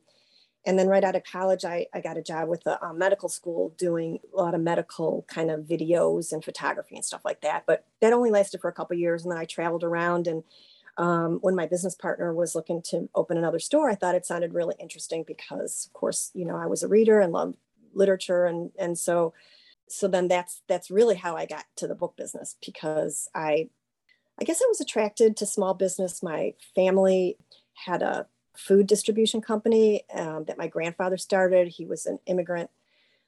[0.65, 3.29] and then right out of college, I, I got a job with a, a, medical
[3.29, 7.65] school doing a lot of medical kind of videos and photography and stuff like that.
[7.67, 9.23] But that only lasted for a couple years.
[9.23, 10.25] And then I traveled around.
[10.25, 10.43] And
[10.97, 14.55] um, when my business partner was looking to open another store, I thought it sounded
[14.55, 17.57] really interesting because, of course, you know, I was a reader and loved
[17.93, 18.45] literature.
[18.45, 19.33] And, and so
[19.87, 23.69] so then that's that's really how I got to the book business because I
[24.39, 26.21] I guess I was attracted to small business.
[26.21, 27.37] My family
[27.85, 31.67] had a food distribution company um, that my grandfather started.
[31.67, 32.69] He was an immigrant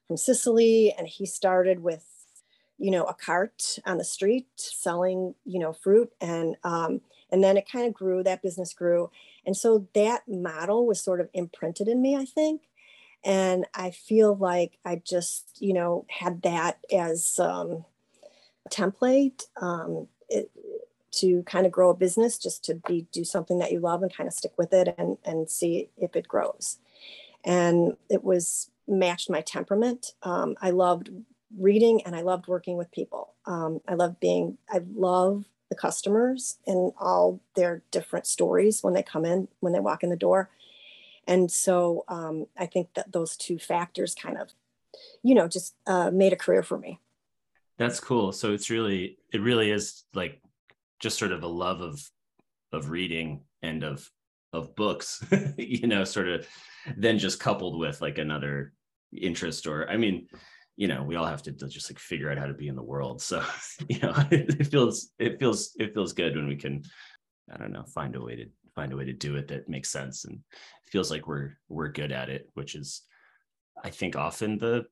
[0.08, 2.06] from Sicily, and he started with
[2.78, 7.02] you know a cart on the street selling you know fruit and um,
[7.32, 9.10] and then it kind of grew that business grew
[9.46, 12.62] and so that model was sort of imprinted in me i think
[13.24, 17.86] and i feel like i just you know had that as um,
[18.66, 20.52] a template um, it,
[21.12, 24.14] to kind of grow a business just to be do something that you love and
[24.14, 26.78] kind of stick with it and and see if it grows.
[27.44, 30.14] And it was matched my temperament.
[30.24, 31.10] Um, i loved
[31.58, 33.34] reading and i loved working with people.
[33.46, 39.04] Um, i love being i love the customers and all their different stories when they
[39.04, 40.50] come in when they walk in the door
[41.28, 44.50] and so um, I think that those two factors kind of,
[45.22, 47.00] you know, just uh, made a career for me.
[47.78, 48.32] That's cool.
[48.32, 50.42] So it's really, it really is like
[51.00, 52.02] just sort of a love of,
[52.72, 54.10] of reading and of,
[54.54, 55.24] of books,
[55.58, 56.48] you know, sort of
[56.96, 58.74] then just coupled with like another
[59.16, 60.28] interest or, I mean,
[60.78, 62.84] you know, we all have to just like figure out how to be in the
[62.84, 63.22] world.
[63.22, 63.44] So,
[63.90, 66.84] you know, it feels, it feels, it feels good when we can,
[67.52, 68.46] I don't know, find a way to
[68.78, 70.40] find a way to do it that makes sense and
[70.86, 73.02] feels like we're we're good at it which is
[73.84, 74.86] i think often the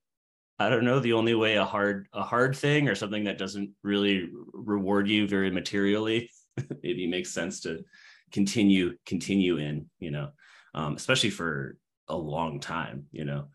[0.57, 3.69] i don't know the only way a hard a hard thing or something that doesn't
[3.83, 6.31] really reward you very materially
[6.83, 7.83] maybe makes sense to
[8.31, 10.29] continue continue in you know
[10.73, 11.77] um, especially for
[12.09, 13.47] a long time you know.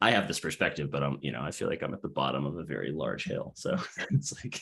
[0.00, 2.46] I have this perspective but i'm you know i feel like i'm at the bottom
[2.46, 3.76] of a very large hill so
[4.10, 4.60] it's like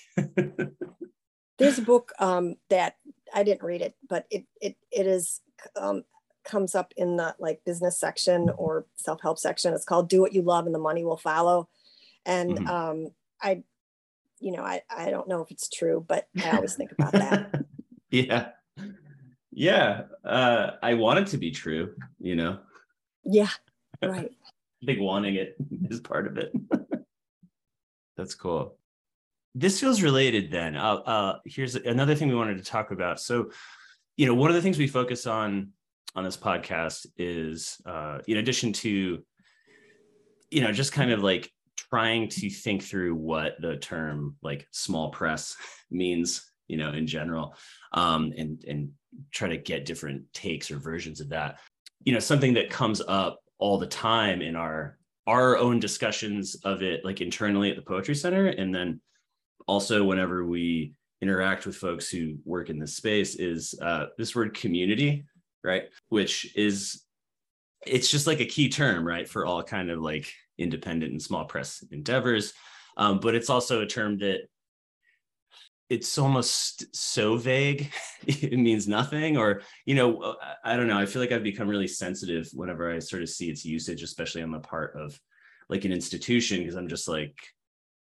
[1.59, 2.97] there's a book um, that
[3.33, 5.41] I didn't read it, but it it it is
[5.77, 6.05] um,
[6.45, 9.75] comes up in the like business section or self help section.
[9.75, 11.68] It's called "Do What You Love and the Money Will Follow,"
[12.27, 12.68] and mm-hmm.
[12.68, 13.11] um,
[13.43, 13.62] I,
[14.41, 17.64] you know, I I don't know if it's true, but I always think about that.
[18.11, 18.49] yeah,
[19.53, 20.03] yeah.
[20.25, 21.95] Uh, I want it to be true.
[22.20, 22.59] You know.
[23.25, 23.51] Yeah.
[24.03, 24.31] Right.
[24.83, 25.57] I think wanting it
[25.89, 26.53] is part of it.
[28.16, 28.77] That's cool
[29.55, 30.77] this feels related then.
[30.77, 33.21] Uh, uh, here's another thing we wanted to talk about.
[33.21, 33.51] So,
[34.17, 35.71] you know, one of the things we focus on
[36.17, 39.23] on this podcast is, uh, in addition to,
[40.51, 45.11] you know, just kind of like trying to think through what the term like small
[45.11, 45.57] press
[45.91, 47.55] means, you know, in general,
[47.93, 48.91] um, and and
[49.31, 51.59] try to get different takes or versions of that.
[52.05, 56.83] You know, something that comes up all the time in our our own discussions of
[56.83, 59.01] it, like internally at the Poetry Center, and then
[59.67, 64.55] also whenever we interact with folks who work in this space is uh, this word
[64.55, 65.25] community
[65.65, 65.85] right?
[66.11, 67.03] Which is
[67.85, 71.47] it's just like a key term right for all kind of like independent and small
[71.47, 72.53] press endeavors.
[72.97, 74.43] Um, but it's also a term that
[75.91, 77.93] it's almost so vague
[78.27, 80.35] it means nothing or you know uh,
[80.65, 83.51] i don't know i feel like i've become really sensitive whenever i sort of see
[83.51, 85.21] its usage especially on the part of
[85.69, 87.37] like an institution because i'm just like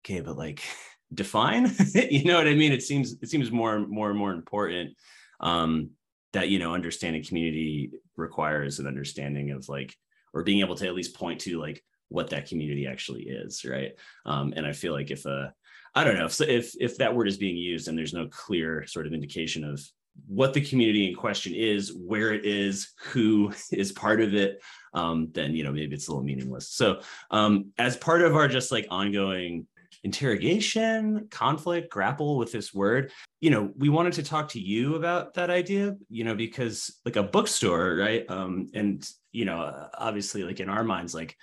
[0.05, 0.61] okay but like
[1.13, 2.71] define you know what i mean?
[2.71, 4.95] It seems it seems more and more and more important
[5.39, 5.91] um
[6.33, 9.95] that you know understanding community requires an understanding of like
[10.33, 13.91] or being able to at least point to like what that community actually is right?
[14.25, 15.53] Um and i feel like if a
[15.95, 18.85] i don't know if if if that word is being used and there's no clear
[18.87, 19.81] sort of indication of
[20.27, 24.61] what the community in question is where it is who is part of it
[24.93, 26.69] um then you know maybe it's a little meaningless.
[26.69, 27.01] So
[27.31, 29.67] um as part of our just like ongoing
[30.03, 33.11] interrogation, conflict, grapple with this word.
[33.39, 37.15] You know, we wanted to talk to you about that idea, you know, because like
[37.15, 38.29] a bookstore, right?
[38.29, 41.35] Um, and, you know, obviously, like in our minds, like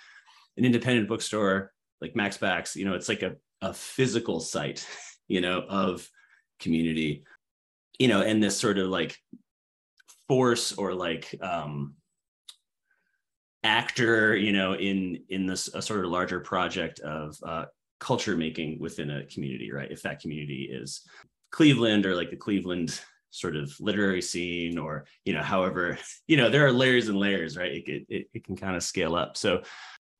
[0.57, 4.85] an independent bookstore, like Mac's Backs, you know, it's like a, a physical site,
[5.27, 6.07] you know, of
[6.59, 7.23] community,
[7.97, 9.17] you know, and this sort of like
[10.27, 11.95] force or like, um,
[13.63, 17.65] actor you know in in this a sort of larger project of uh,
[17.99, 19.91] culture making within a community, right?
[19.91, 21.01] If that community is
[21.51, 22.99] Cleveland or like the Cleveland
[23.31, 27.57] sort of literary scene or you know however you know there are layers and layers
[27.57, 27.71] right?
[27.71, 29.37] It, it, it can kind of scale up.
[29.37, 29.61] So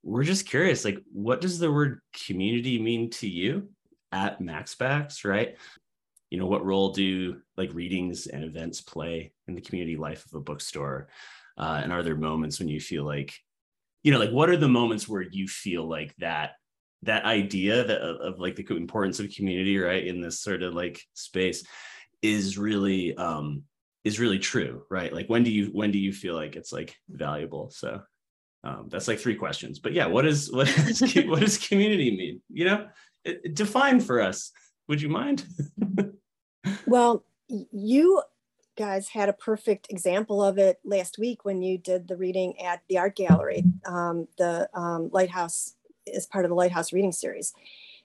[0.03, 3.69] we're just curious like what does the word community mean to you
[4.11, 5.57] at Mac's Backs right?
[6.29, 10.35] You know what role do like readings and events play in the community life of
[10.35, 11.07] a bookstore?
[11.57, 13.33] Uh, and are there moments when you feel like
[14.03, 16.51] you know like what are the moments where you feel like that
[17.03, 21.01] that idea that of, like the importance of community right in this sort of like
[21.13, 21.63] space
[22.21, 23.63] is really um
[24.03, 25.13] is really true right?
[25.13, 27.69] Like when do you when do you feel like it's like valuable?
[27.69, 28.01] So
[28.63, 29.79] um that's like three questions.
[29.79, 32.41] But yeah what is what is what does community mean?
[32.49, 32.87] You know
[33.23, 34.51] it, it, define for us.
[34.87, 35.45] Would you mind?
[36.85, 38.21] Well you
[38.77, 42.81] guys had a perfect example of it last week when you did the reading at
[42.87, 45.75] the art gallery um, the um, lighthouse
[46.13, 47.53] as part of the Lighthouse Reading Series.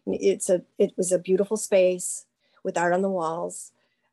[0.07, 2.27] It's a it was a beautiful space
[2.63, 3.73] with art on the walls,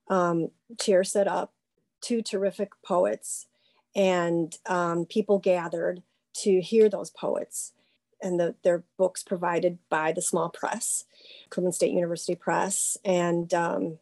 [0.10, 1.54] um, chairs set up,
[2.02, 3.48] two terrific poets,
[3.96, 7.74] and um, people gathered to hear those poets
[8.22, 11.06] and the, their books provided by the small press,
[11.50, 13.98] Cleveland State University Press, and um,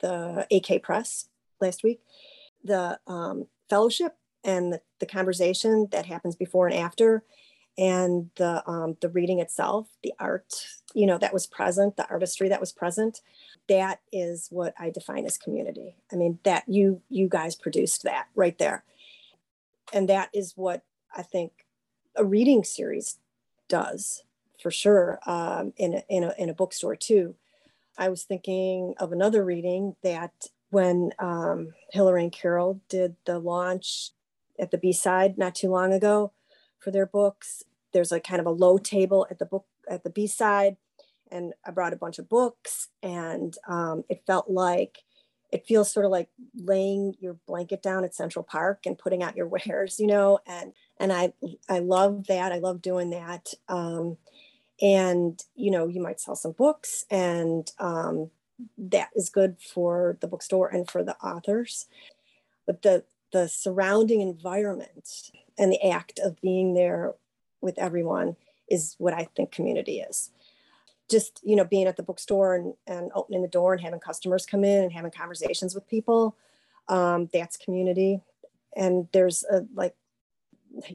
[0.00, 1.28] the AK Press
[1.60, 2.00] last week.
[2.62, 7.24] The um, fellowship and the, the conversation that happens before and after
[7.80, 12.50] and the um, the reading itself, the art, you know, that was present, the artistry
[12.50, 13.22] that was present,
[13.68, 15.96] that is what I define as community.
[16.12, 18.84] I mean, that you you guys produced that right there,
[19.94, 20.82] and that is what
[21.16, 21.52] I think
[22.14, 23.18] a reading series
[23.68, 24.24] does
[24.62, 27.34] for sure um, in a, in a in a bookstore too.
[27.96, 30.32] I was thinking of another reading that
[30.68, 34.10] when um, Hilary and Caryl did the launch
[34.58, 36.32] at the B side not too long ago
[36.78, 37.64] for their books.
[37.92, 40.76] There's a kind of a low table at the book at the B side,
[41.30, 44.98] and I brought a bunch of books, and um, it felt like
[45.52, 49.36] it feels sort of like laying your blanket down at Central Park and putting out
[49.36, 51.32] your wares, you know, and and I
[51.68, 52.52] I love that.
[52.52, 53.52] I love doing that.
[53.68, 54.16] Um,
[54.80, 58.30] and you know, you might sell some books, and um,
[58.78, 61.86] that is good for the bookstore and for the authors.
[62.66, 67.14] But the the surrounding environment and the act of being there
[67.60, 68.36] with everyone
[68.68, 70.30] is what I think community is.
[71.10, 74.46] Just, you know, being at the bookstore and, and opening the door and having customers
[74.46, 76.36] come in and having conversations with people,
[76.88, 78.20] um, that's community.
[78.76, 79.94] And there's a, like,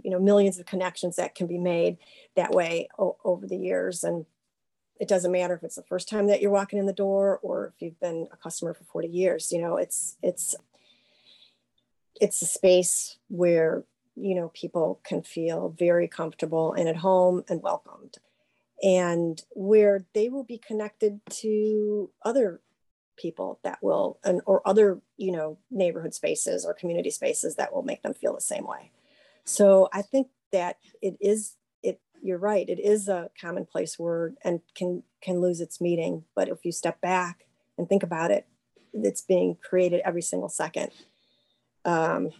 [0.03, 1.97] you know, millions of connections that can be made
[2.35, 4.05] that way o- over the years.
[4.05, 4.25] And
[4.99, 7.73] it doesn't matter if it's the first time that you're walking in the door or
[7.75, 10.55] if you've been a customer for 40 years, you know, it's, it's,
[12.21, 13.83] it's a space where
[14.15, 18.17] you know, people can feel very comfortable and at home and welcomed,
[18.81, 22.61] and where they will be connected to other
[23.17, 27.83] people that will, and or other, you know, neighborhood spaces or community spaces that will
[27.83, 28.91] make them feel the same way.
[29.45, 31.99] So I think that it is it.
[32.21, 32.67] You're right.
[32.67, 36.23] It is a commonplace word and can can lose its meaning.
[36.35, 37.45] But if you step back
[37.77, 38.47] and think about it,
[38.93, 40.91] it's being created every single second.
[41.83, 42.31] Um,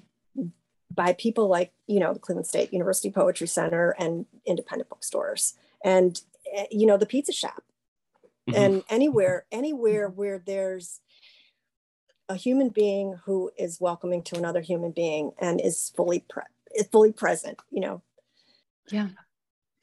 [0.93, 6.21] by people like you know the cleveland state university poetry center and independent bookstores and
[6.53, 7.63] eh, you know the pizza shop
[8.49, 8.59] mm-hmm.
[8.59, 10.99] and anywhere anywhere where there's
[12.29, 16.43] a human being who is welcoming to another human being and is fully pre-
[16.75, 18.01] is fully present you know
[18.91, 19.07] yeah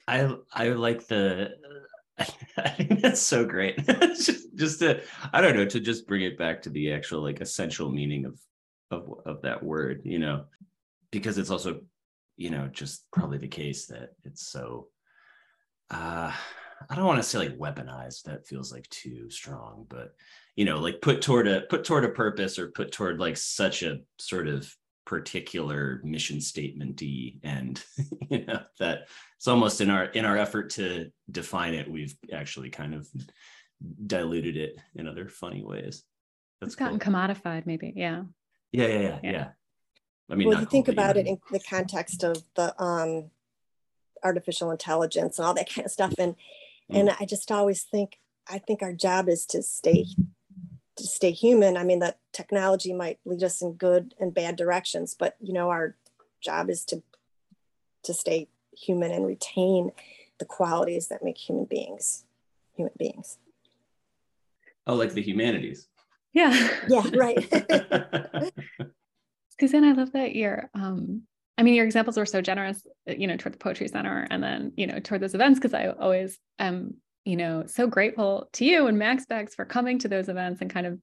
[0.07, 1.51] i i like the
[2.57, 3.83] I think that's so great.
[3.87, 5.01] just, just to,
[5.33, 8.39] I don't know, to just bring it back to the actual like essential meaning of,
[8.91, 10.45] of, of that word, you know,
[11.13, 11.79] because it's also
[12.35, 14.87] you know just probably the case that it's so
[15.91, 16.31] uh
[16.89, 20.15] i don't want to say like weaponized that feels like too strong but
[20.55, 23.83] you know like put toward a put toward a purpose or put toward like such
[23.83, 24.69] a sort of
[25.05, 27.83] particular mission statement d and
[28.29, 29.07] you know that
[29.37, 33.07] it's almost in our in our effort to define it we've actually kind of
[34.07, 36.03] diluted it in other funny ways
[36.59, 37.13] that's it's gotten cool.
[37.13, 38.23] commodified maybe yeah
[38.71, 39.31] yeah yeah yeah, yeah.
[39.31, 39.47] yeah.
[40.29, 43.29] I mean, well, you think about it in the context of the um,
[44.23, 46.35] artificial intelligence and all that kind of stuff, and
[46.91, 46.99] Mm.
[46.99, 50.05] And I just always think, I think our job is to stay
[50.95, 51.75] to stay human.
[51.75, 55.69] I mean, that technology might lead us in good and bad directions, but you know,
[55.69, 55.95] our
[56.41, 57.01] job is to
[58.03, 58.47] to stay
[58.77, 59.91] human and retain
[60.39, 62.25] the qualities that make human beings
[62.75, 63.37] human beings.
[64.85, 65.87] Oh, like the humanities.
[66.33, 66.69] Yeah.
[66.89, 67.37] Yeah, right.
[69.63, 71.23] Suzanne, I love that you're um
[71.57, 74.73] I mean, your examples were so generous, you know, toward the Poetry Center and then,
[74.75, 76.95] you know, toward those events, because I always am,
[77.25, 80.69] you know, so grateful to you and Mac's Backs for coming to those events and
[80.69, 80.99] kind of,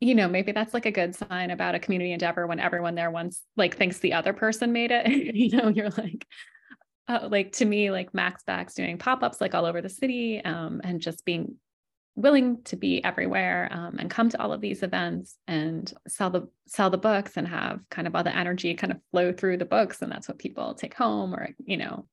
[0.00, 3.10] you know, maybe that's like a good sign about a community endeavor when everyone there
[3.10, 5.06] once like thinks the other person made it.
[5.36, 6.26] you know, you're like,
[7.06, 10.80] uh, like to me, like Mac's Backs doing pop-ups like all over the city um,
[10.82, 11.56] and just being
[12.16, 16.48] willing to be everywhere um, and come to all of these events and sell the
[16.66, 19.64] sell the books and have kind of all the energy kind of flow through the
[19.64, 22.06] books and that's what people take home or you know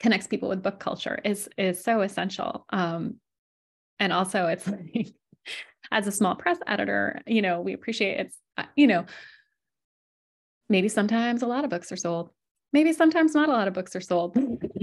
[0.00, 2.66] connects people with book culture is is so essential.
[2.70, 3.16] Um,
[3.98, 5.14] and also it's like
[5.90, 9.04] as a small press editor you know we appreciate it's uh, you know
[10.68, 12.30] maybe sometimes a lot of books are sold
[12.74, 14.36] maybe sometimes not a lot of books are sold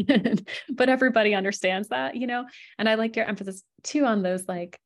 [0.69, 2.45] but everybody understands that you know?
[2.79, 4.79] And i like your emphasis too on those like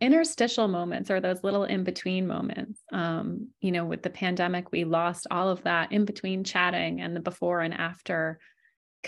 [0.00, 4.84] interstitial moments or those little in between moments um you know with the pandemic we
[4.84, 8.38] lost all of that in between chatting and the before and after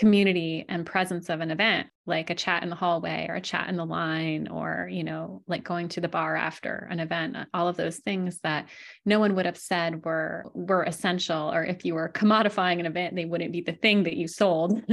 [0.01, 3.69] community and presence of an event like a chat in the hallway or a chat
[3.69, 7.67] in the line or you know like going to the bar after an event all
[7.67, 8.67] of those things that
[9.05, 13.15] no one would have said were were essential or if you were commodifying an event
[13.15, 14.81] they wouldn't be the thing that you sold.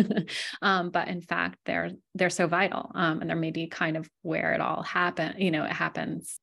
[0.60, 4.52] Um, but in fact they're they're so vital um, and they're maybe kind of where
[4.52, 6.38] it all happened you know it happens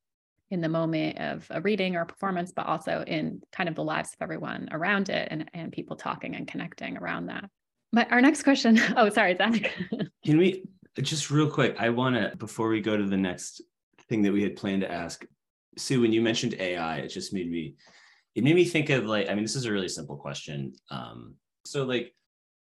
[0.49, 3.83] in the moment of a reading or a performance but also in kind of the
[3.83, 7.45] lives of everyone around it and, and people talking and connecting around that
[7.95, 8.79] my, our next question.
[8.97, 9.71] Oh, sorry, Zach.
[10.25, 10.65] Can we
[11.01, 11.75] just real quick?
[11.79, 13.61] I want to before we go to the next
[14.09, 15.25] thing that we had planned to ask,
[15.77, 16.01] Sue.
[16.01, 17.75] When you mentioned AI, it just made me.
[18.35, 19.29] It made me think of like.
[19.29, 20.73] I mean, this is a really simple question.
[20.91, 21.35] Um,
[21.65, 22.13] so like,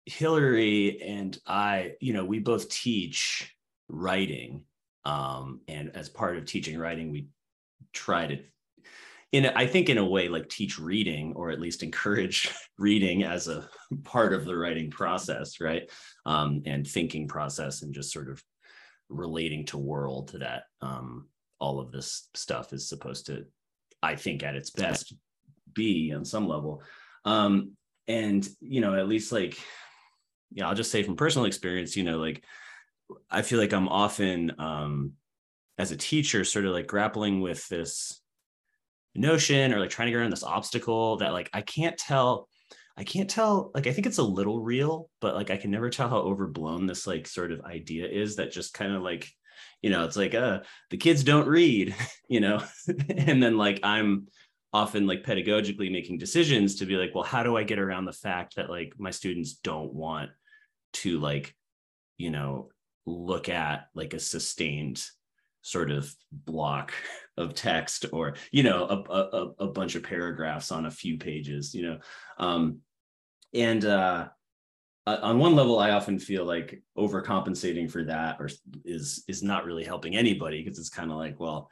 [0.06, 3.56] Hilary and I, you know, we both teach
[3.88, 4.66] writing,
[5.06, 7.28] um, and as part of teaching writing, we
[7.94, 8.40] try to
[9.32, 13.48] in I think in a way like teach reading or at least encourage reading as
[13.48, 13.70] a
[14.04, 15.90] part of the writing process, right?
[16.26, 18.44] Um, and thinking process and just sort of
[19.10, 21.28] relating to world that um,
[21.60, 23.46] all of this stuff is supposed to,
[24.04, 25.14] I think, at its best,
[25.74, 26.84] be on some level.
[27.24, 27.72] Um,
[28.08, 29.58] and you know, at least like,
[30.52, 32.44] yeah, I'll just say from personal experience, you know, like
[33.30, 35.14] I feel like I'm often um,
[35.78, 38.22] as a teacher, sort of like grappling with this
[39.16, 42.48] notion or like trying to get around this obstacle that like I can't tell
[42.98, 45.90] I can't tell like I think it's a little real but like I can never
[45.90, 49.28] tell how overblown this like sort of idea is that just kind of like
[49.82, 50.60] you know it's like uh
[50.90, 51.96] the kids don't read
[52.30, 52.64] you know?
[53.10, 54.28] And then like I'm
[54.74, 58.14] often like pedagogically making decisions to be like well how do I get around the
[58.14, 60.30] fact that like my students don't want
[60.94, 61.54] to like
[62.18, 62.70] you know
[63.06, 65.04] look at like a sustained
[65.62, 66.94] sort of block
[67.38, 71.74] of text or you know a, a, a bunch of paragraphs on a few pages
[71.74, 71.98] you know
[72.38, 72.80] um,
[73.54, 74.28] and uh,
[75.08, 78.50] on one level i often feel like overcompensating for that or
[78.86, 81.70] is is not really helping anybody because it's kind of like well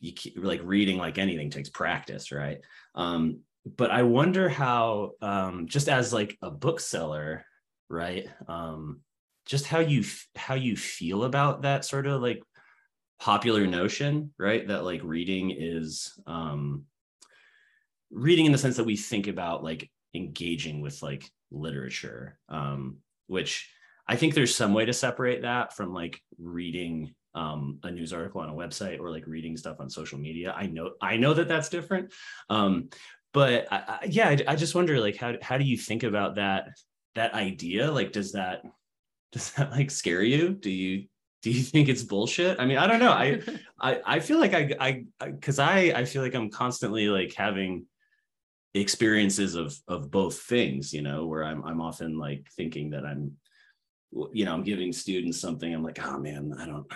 [0.00, 2.60] you like reading like anything takes practice right?
[2.94, 3.40] Um,
[3.76, 7.44] but i wonder how um, just as like a bookseller
[7.88, 9.00] right um,
[9.44, 10.04] just how you
[10.34, 12.42] how you feel about that sort of like
[13.20, 14.66] popular notion, right?
[14.66, 16.84] That like reading is um,
[18.10, 22.96] reading in the sense that we think about like engaging with like literature, um,
[23.26, 23.70] which
[24.08, 28.40] I think there's some way to separate that from like reading um, a news article
[28.40, 30.52] on a website or like reading stuff on social media.
[30.56, 32.12] I know I know that that's different,
[32.48, 32.88] um,
[33.32, 36.36] but I, I, yeah, I, I just wonder like how how do you think about
[36.36, 36.68] that
[37.14, 37.90] that idea?
[37.92, 38.62] Like, does that
[39.32, 40.54] does that like scare you?
[40.54, 41.06] Do you
[41.42, 42.60] do you think it's bullshit?
[42.60, 43.12] I mean, I don't know.
[43.12, 43.40] I
[43.80, 47.86] I, I feel like I I because I I feel like I'm constantly like having
[48.74, 53.36] experiences of of both things, you know, where I'm I'm often like thinking that I'm
[54.32, 56.86] you know, I'm giving students something, I'm like, oh man, I don't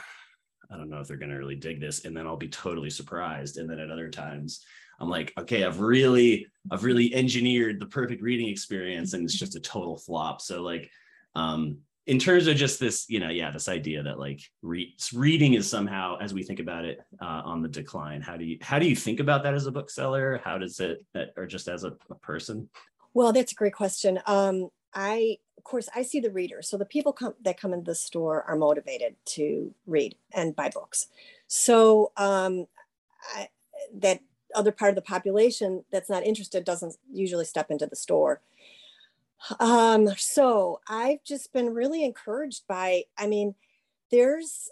[0.70, 2.04] I don't know if they're gonna really dig this.
[2.04, 3.58] And then I'll be totally surprised.
[3.58, 4.64] And then at other times
[5.00, 9.56] I'm like, okay, I've really, I've really engineered the perfect reading experience and it's just
[9.56, 10.40] a total flop.
[10.40, 10.90] So like
[11.34, 15.54] um in terms of just this, you know, yeah, this idea that like re- reading
[15.54, 18.20] is somehow, as we think about it, uh, on the decline.
[18.20, 20.40] How do you how do you think about that as a bookseller?
[20.44, 21.04] How does it,
[21.36, 22.68] or just as a, a person?
[23.14, 24.20] Well, that's a great question.
[24.26, 26.68] Um, I of course, I see the readers.
[26.68, 30.68] So the people come, that come into the store are motivated to read and buy
[30.68, 31.06] books.
[31.46, 32.66] So um,
[33.34, 33.48] I,
[33.94, 34.20] that
[34.54, 38.42] other part of the population that's not interested doesn't usually step into the store.
[39.60, 43.54] Um, so I've just been really encouraged by, I mean,
[44.10, 44.70] there's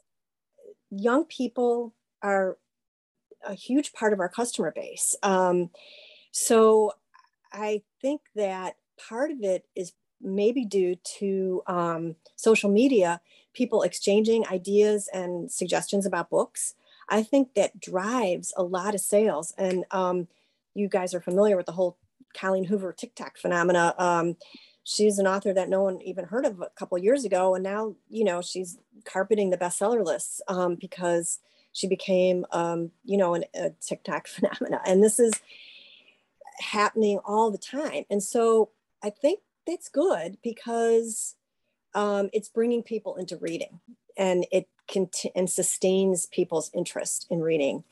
[0.91, 2.59] young people are
[3.45, 5.17] a huge part of our customer base.
[5.23, 5.71] Um,
[6.31, 6.93] so
[7.53, 13.21] I think that part of it is maybe due to um, social media,
[13.53, 16.75] people exchanging ideas and suggestions about books.
[17.09, 19.53] I think that drives a lot of sales.
[19.59, 20.29] And um,
[20.75, 21.99] you guys are familiar with the whole
[22.35, 23.95] Colleen Hoover TikTok phenomena.
[23.99, 24.37] Um,
[24.85, 27.63] she's an author that no one even heard of a couple of years ago, and
[27.63, 31.39] now you know she's carpeting the bestseller lists um, because
[31.73, 34.81] she became, um, you know, an, a TikTok phenomena.
[34.87, 35.33] And this is
[36.59, 38.05] happening all the time.
[38.11, 38.71] And so
[39.03, 41.35] I think that's good because
[41.95, 43.81] um, it's bringing people into reading
[44.17, 47.85] and it can and sustains people's interest in reading.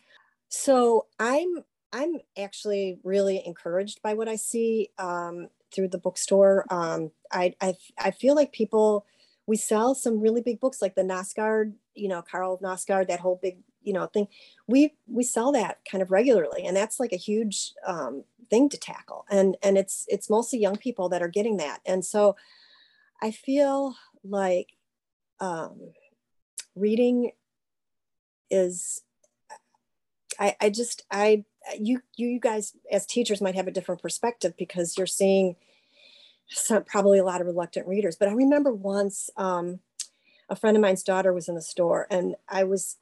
[0.48, 6.64] So I'm I'm actually really encouraged by what I see um, through the bookstore.
[6.70, 9.06] Um, I, I I feel like people
[9.46, 13.38] we sell some really big books like the Knausgaard, you know, Karl Knausgaard, that whole
[13.42, 14.28] big you know thing.
[14.66, 18.78] We we sell that kind of regularly, and that's like a huge um, thing to
[18.78, 19.26] tackle.
[19.30, 21.80] And and it's it's mostly young people that are getting that.
[21.86, 22.36] And so
[23.22, 24.68] I feel like
[25.40, 25.92] um,
[26.74, 27.32] reading
[28.50, 29.02] is
[30.38, 31.44] I, I just I
[31.78, 35.56] you you guys as teachers might have a different perspective because you're seeing
[36.50, 38.16] some probably a lot of reluctant readers.
[38.16, 39.80] But I remember once um,
[40.48, 42.96] a friend of mine's daughter was in the store and I was,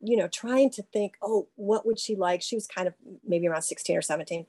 [0.00, 2.42] you know, trying to think, oh, what would she like?
[2.42, 2.94] She was kind of
[3.26, 4.46] maybe around 16 or 17.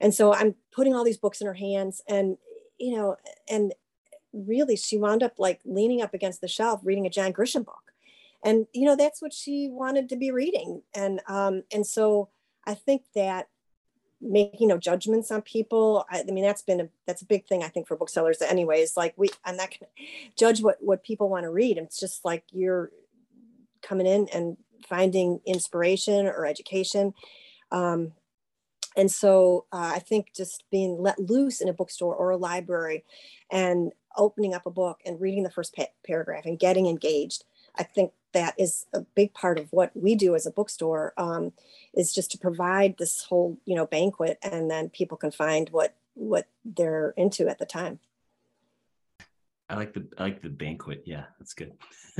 [0.00, 2.36] And so I'm putting all these books in her hands and,
[2.78, 3.16] you know,
[3.48, 3.72] and
[4.32, 7.92] really she wound up like leaning up against the shelf reading a John Grisham book.
[8.44, 10.82] And, you know, that's what she wanted to be reading.
[10.94, 12.28] And, um, and so
[12.66, 13.48] I think that
[14.22, 16.06] making no judgments on people.
[16.10, 18.40] I, I, mean, that's been a, that's a big thing I think for booksellers.
[18.40, 20.04] Anyways, like we, not going to
[20.36, 21.76] judge what what people want to read.
[21.76, 22.90] It's just like you're
[23.82, 24.56] coming in and
[24.86, 27.14] finding inspiration or education.
[27.72, 28.12] Um,
[28.96, 33.04] and so uh, I think just being let loose in a bookstore or a library
[33.50, 37.44] and opening up a book and reading the first pa- paragraph and getting engaged,
[37.76, 41.52] I think that is a big part of what we do as a bookstore um,
[41.94, 45.94] is just to provide this whole you know banquet and then people can find what
[46.14, 47.98] what they're into at the time.
[49.68, 51.02] I like the i like the banquet.
[51.06, 51.72] Yeah that's good.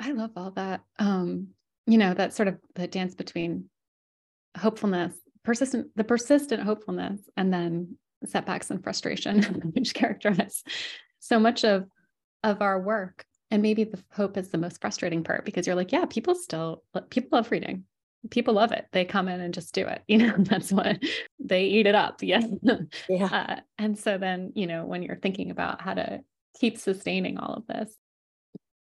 [0.00, 0.82] I love all that.
[0.98, 1.48] Um
[1.86, 3.68] you know that sort of the dance between
[4.56, 5.14] hopefulness
[5.44, 9.42] persistent the persistent hopefulness and then setbacks and frustration
[9.74, 10.62] which characterize
[11.20, 11.86] so much of
[12.42, 15.92] of our work and maybe the hope is the most frustrating part because you're like
[15.92, 17.84] yeah people still people love reading.
[18.30, 18.86] People love it.
[18.90, 20.02] They come in and just do it.
[20.08, 20.98] You know that's what
[21.38, 22.20] they eat it up.
[22.22, 22.40] Yeah.
[23.08, 23.26] Yeah.
[23.26, 26.20] Uh, and so then you know when you're thinking about how to
[26.58, 27.94] keep sustaining all of this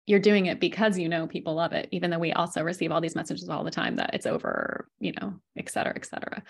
[0.07, 3.01] you're doing it because you know people love it even though we also receive all
[3.01, 6.43] these messages all the time that it's over you know et cetera et cetera.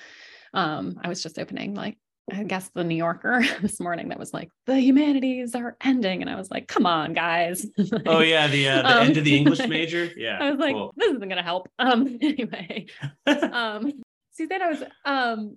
[0.52, 1.96] Um, i was just opening like
[2.32, 6.30] I guess the New Yorker this morning that was like the humanities are ending, and
[6.30, 9.24] I was like, "Come on, guys!" like, oh yeah, the uh, the um, end of
[9.24, 10.10] the English major.
[10.16, 10.92] Yeah, I was like, cool.
[10.96, 12.86] "This isn't gonna help." Um, anyway,
[13.26, 13.92] um,
[14.32, 15.56] Suzanne, I was um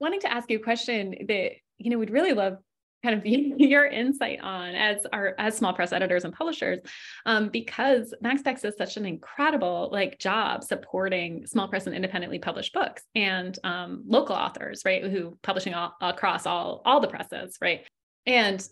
[0.00, 2.58] wanting to ask you a question that you know we'd really love
[3.06, 3.26] kind of
[3.60, 6.80] your insight on as our as small press editors and publishers
[7.24, 12.38] um, because Mac's Backs does such an incredible like job supporting small press and independently
[12.38, 17.56] published books and um, local authors right who publishing all, across all all the presses
[17.60, 17.86] right?
[18.26, 18.66] And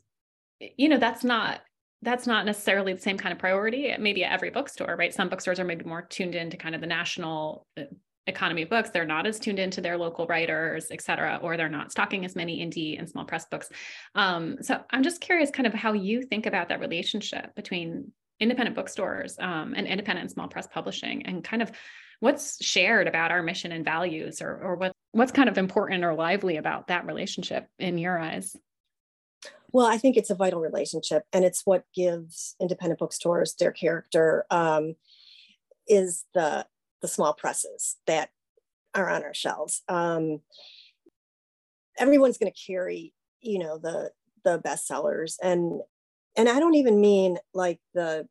[0.61, 1.61] you know that's not
[2.03, 5.15] that's not necessarily the same kind of priority maybe at every bookstore right?
[5.15, 7.85] Some bookstores are maybe more tuned into kind of the national uh,
[8.27, 11.91] economy books they're not as tuned into their local writers et cetera or they're not
[11.91, 13.69] stocking as many indie and small press books.
[14.15, 18.75] Um, so i'm just curious kind of how you think about that relationship between independent
[18.75, 21.71] bookstores um, and independent small press publishing and kind of
[22.21, 26.15] what's shared about our mission and values or, or what, what's kind of important or
[26.15, 28.57] lively about that relationship in your eyes?
[29.73, 34.47] Well i think it's a vital relationship and it's what gives independent bookstores their character
[34.51, 34.95] um,
[35.87, 36.67] is the
[37.05, 38.31] the small presses that
[38.95, 39.83] are on our shelves.
[39.91, 40.41] Um,
[41.99, 43.13] everyone's going to carry,
[43.43, 44.11] you know, the
[44.43, 45.83] the bestsellers, and
[46.35, 48.27] and I don't even mean like the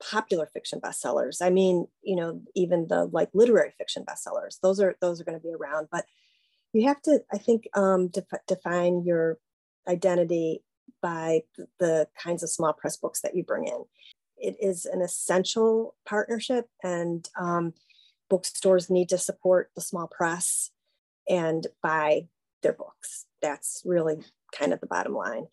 [0.00, 1.42] popular fiction bestsellers.
[1.42, 4.60] I mean, you know, even the like literary fiction bestsellers.
[4.62, 6.04] Those are those are going to be around, but
[6.72, 9.38] you have to, I think, um, def- define your
[9.88, 10.62] identity
[11.02, 11.42] by
[11.80, 13.84] the kinds of small press books that you bring in.
[14.36, 17.74] It is an essential partnership, and um,
[18.28, 20.70] bookstores need to support the small press
[21.28, 22.28] and buy
[22.62, 23.26] their books.
[23.42, 25.46] That's really kind of the bottom line.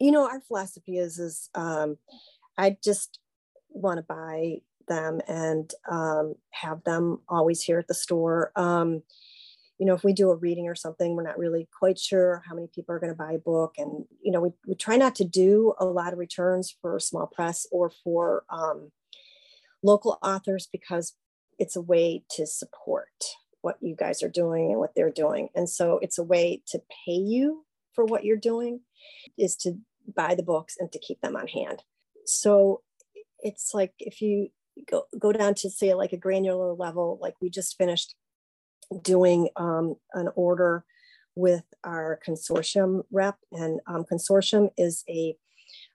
[0.00, 1.98] You know, our philosophy is is um,
[2.58, 3.18] I just
[3.70, 8.52] want to buy them and um, have them always here at the store.
[8.56, 9.02] Um,
[9.78, 12.54] you know, if we do a reading or something, we're not really quite sure how
[12.54, 13.74] many people are going to buy a book.
[13.76, 17.26] And, you know, we, we try not to do a lot of returns for small
[17.26, 18.92] press or for um,
[19.82, 21.14] local authors because
[21.58, 23.08] it's a way to support
[23.60, 25.48] what you guys are doing and what they're doing.
[25.54, 27.64] And so it's a way to pay you
[27.94, 28.80] for what you're doing
[29.38, 29.78] is to
[30.14, 31.82] buy the books and to keep them on hand.
[32.26, 32.82] So
[33.40, 34.48] it's like if you
[34.90, 38.14] go, go down to say like a granular level, like we just finished
[39.02, 40.84] doing um, an order
[41.34, 45.36] with our consortium rep and um, consortium is a,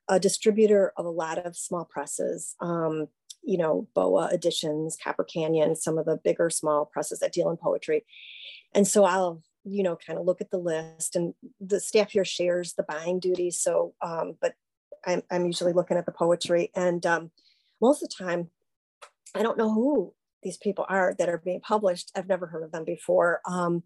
[0.09, 3.07] a, distributor of a lot of small presses um,
[3.41, 7.57] you know boa editions copper canyon some of the bigger small presses that deal in
[7.57, 8.05] poetry
[8.73, 12.25] and so i'll you know kind of look at the list and the staff here
[12.25, 14.53] shares the buying duty so um, but
[15.05, 17.31] I'm, I'm usually looking at the poetry and um,
[17.81, 18.49] most of the time
[19.35, 20.13] i don't know who
[20.43, 22.11] these people are that are being published.
[22.15, 23.41] I've never heard of them before.
[23.45, 23.83] Um,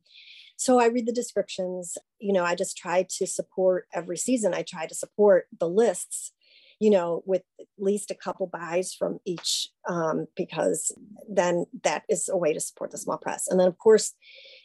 [0.56, 1.98] so I read the descriptions.
[2.20, 4.54] You know, I just try to support every season.
[4.54, 6.32] I try to support the lists,
[6.80, 10.96] you know, with at least a couple buys from each, um, because
[11.30, 13.48] then that is a way to support the small press.
[13.48, 14.14] And then, of course,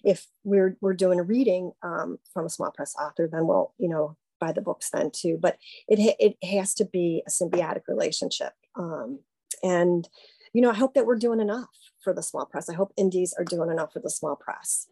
[0.05, 3.89] if we're we're doing a reading um, from a small press author, then we'll, you
[3.89, 5.39] know, buy the books then too.
[5.41, 5.59] But
[5.89, 8.53] it it has to be a symbiotic relationship.
[8.77, 9.21] Um,
[9.63, 10.09] and
[10.53, 11.69] you know, I hope that we're doing enough
[12.01, 12.69] for the small press.
[12.69, 14.87] I hope indies are doing enough for the small press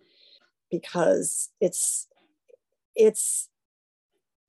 [0.70, 2.08] because it's
[2.94, 3.48] it's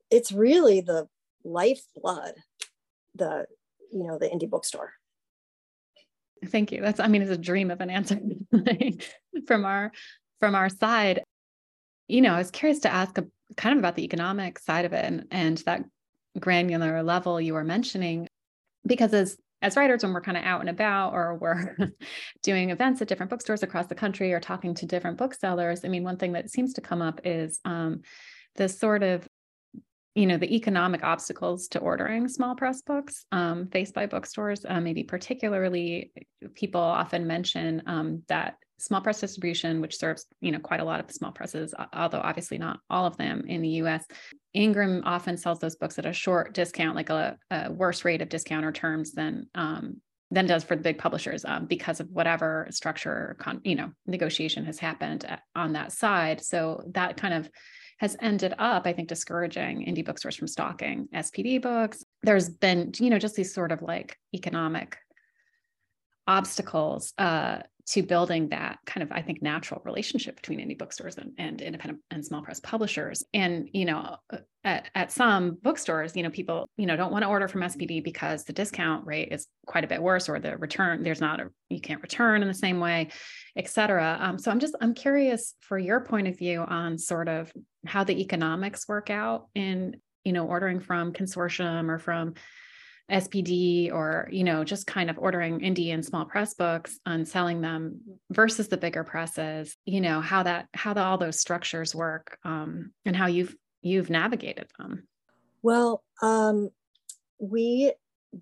[0.10, 1.08] it's really the
[1.44, 2.36] lifeblood,
[3.18, 3.46] the
[3.92, 4.94] you know, the indie bookstore.
[6.46, 6.82] Thank you.
[6.82, 8.20] That's I mean, it's a dream of an answer
[9.48, 9.92] from our
[10.40, 11.24] from our side.
[12.08, 13.26] You know, I was curious to ask a,
[13.56, 15.84] kind of about the economic side of it and, and that
[16.40, 18.28] granular level you were mentioning
[18.86, 21.76] because as as writers when we're kind of out and about or we're
[22.44, 26.04] doing events at different bookstores across the country or talking to different booksellers i mean
[26.04, 28.02] one thing that seems to come up is um,
[28.56, 29.27] the sort of
[30.18, 34.80] you know the economic obstacles to ordering small press books um, faced by bookstores uh,
[34.80, 36.12] maybe particularly
[36.56, 41.00] people often mention um, that small press distribution, which serves you know quite a lot
[41.00, 44.06] of small presses, although obviously not all of them in the U.S.
[44.54, 48.30] Ingram often sells those books at a short discount, like a, a worse rate of
[48.30, 52.68] discount or terms than um, than does for the big publishers um, because of whatever
[52.70, 56.42] structure con- you know negotiation has happened at, on that side.
[56.42, 57.50] So that kind of
[57.98, 62.04] has ended up, I think, discouraging indie bookstores from stocking SPD books.
[62.24, 64.98] There's been, you know, just these sort of like economic
[66.28, 71.32] obstacles uh, to building that kind of, I think, natural relationship between indie bookstores and,
[71.38, 73.24] and independent and small press publishers.
[73.34, 77.24] And, you know, uh, at, at some bookstores, you know, people, you know, don't want
[77.24, 80.58] to order from SPD because the discount rate is quite a bit worse or the
[80.58, 83.08] return, there's not a, you can't return in the same way,
[83.56, 84.18] et cetera.
[84.20, 87.54] Um, so I'm just, I'm curious for your point of view on sort of
[87.86, 89.96] how the economics work out in,
[90.26, 92.34] you know, ordering from consortium or from
[93.12, 97.62] SPD or, you know, just kind of ordering indie and small press books and selling
[97.62, 98.02] them
[98.32, 102.92] versus the bigger presses, you know, how that, how the, all those structures work um,
[103.06, 105.08] and how you've, you've navigated them.
[105.62, 106.70] Well, um,
[107.40, 107.94] we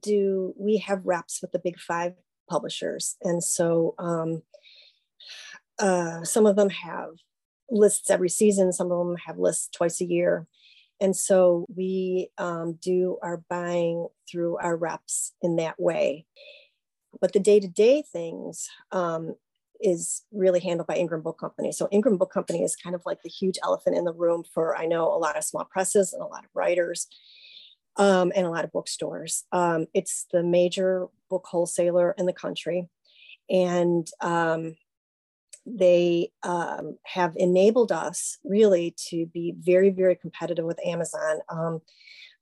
[0.01, 2.13] do, we have reps with the big five
[2.49, 3.17] publishers.
[3.21, 4.41] And so um,
[5.79, 7.09] uh, some of them have
[7.69, 10.47] lists every season, some of them have lists twice a year.
[11.01, 16.25] And so we um, do our buying through our reps in that way.
[17.19, 19.35] But the day to day things um,
[19.81, 21.71] is really handled by Ingram Book Company.
[21.71, 24.75] So Ingram Book Company is kind of like the huge elephant in the room for,
[24.75, 27.07] I know, a lot of small presses and a lot of writers.
[27.97, 29.45] Um, and a lot of bookstores.
[29.53, 32.89] Um, it's the major book wholesaler in the country.
[33.49, 34.75] And um,
[35.65, 41.39] they um, have enabled us really to be very, very competitive with Amazon.
[41.49, 41.81] Um,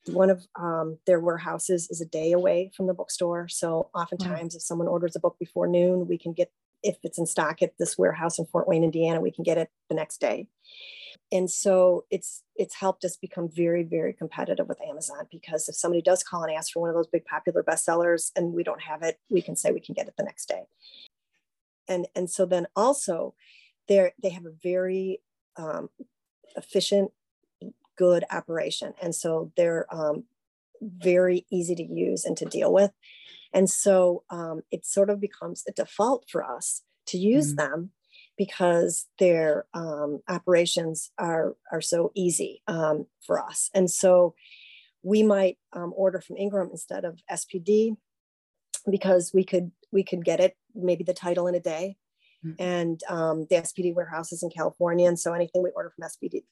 [0.07, 3.47] one of um, their warehouses is a day away from the bookstore.
[3.47, 4.57] So oftentimes, wow.
[4.57, 6.51] if someone orders a book before noon, we can get,
[6.81, 9.69] if it's in stock at this warehouse in Fort Wayne, Indiana, we can get it
[9.87, 10.47] the next day.
[11.31, 16.01] And so it's it's helped us become very, very competitive with Amazon because if somebody
[16.01, 19.01] does call and ask for one of those big popular bestsellers and we don't have
[19.01, 20.63] it, we can say we can get it the next day
[21.87, 23.35] and and so then also
[23.87, 25.21] they they have a very
[25.57, 25.89] um,
[26.55, 27.11] efficient
[27.97, 28.93] good operation.
[29.01, 30.25] And so they're um,
[30.81, 32.91] very easy to use and to deal with.
[33.53, 37.57] And so um, it sort of becomes a default for us to use mm.
[37.57, 37.91] them
[38.37, 43.69] because their um, operations are, are so easy um, for us.
[43.75, 44.33] And so
[45.03, 47.95] we might um, order from Ingram instead of SPD
[48.89, 51.97] because we could we could get it maybe the title in a day.
[52.45, 52.61] Mm-hmm.
[52.61, 55.07] and um, the spd warehouses in california.
[55.07, 56.43] And so anything we order from spd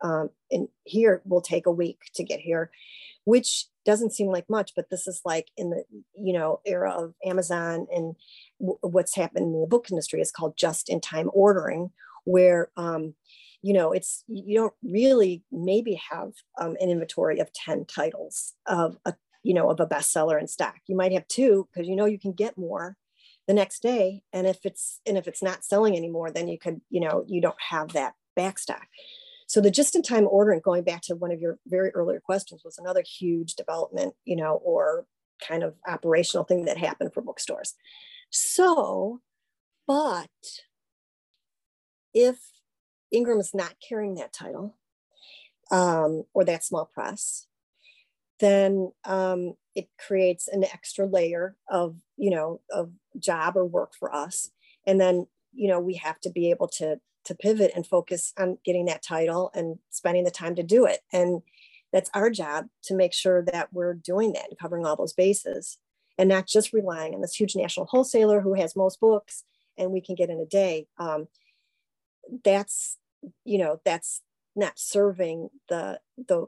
[0.00, 2.70] um, in here will take a week to get here
[3.24, 5.84] which doesn't seem like much but this is like in the
[6.16, 8.14] you know era of amazon and
[8.58, 11.90] w- what's happened in the book industry is called just in time ordering
[12.24, 13.14] where um,
[13.62, 18.96] you know it's you don't really maybe have um, an inventory of 10 titles of
[19.04, 20.76] a you know of a bestseller in stock.
[20.86, 22.96] You might have two because you know you can get more
[23.46, 26.80] the next day and if it's and if it's not selling anymore then you could
[26.90, 28.86] you know you don't have that back stock.
[29.46, 32.62] So the just in time ordering going back to one of your very earlier questions
[32.64, 35.06] was another huge development you know or
[35.46, 37.74] kind of operational thing that happened for bookstores.
[38.30, 39.20] So
[39.86, 40.30] but
[42.14, 42.38] if
[43.12, 44.76] ingram is not carrying that title
[45.70, 47.46] um, or that small press
[48.40, 54.14] then um, it creates an extra layer of you know of job or work for
[54.14, 54.50] us.
[54.86, 58.58] And then you know we have to be able to to pivot and focus on
[58.64, 61.00] getting that title and spending the time to do it.
[61.12, 61.42] And
[61.92, 65.78] that's our job to make sure that we're doing that and covering all those bases
[66.18, 69.44] and not just relying on this huge national wholesaler who has most books
[69.78, 70.86] and we can get in a day.
[70.98, 71.28] Um,
[72.44, 72.98] that's
[73.44, 74.22] you know that's
[74.56, 76.46] not serving the the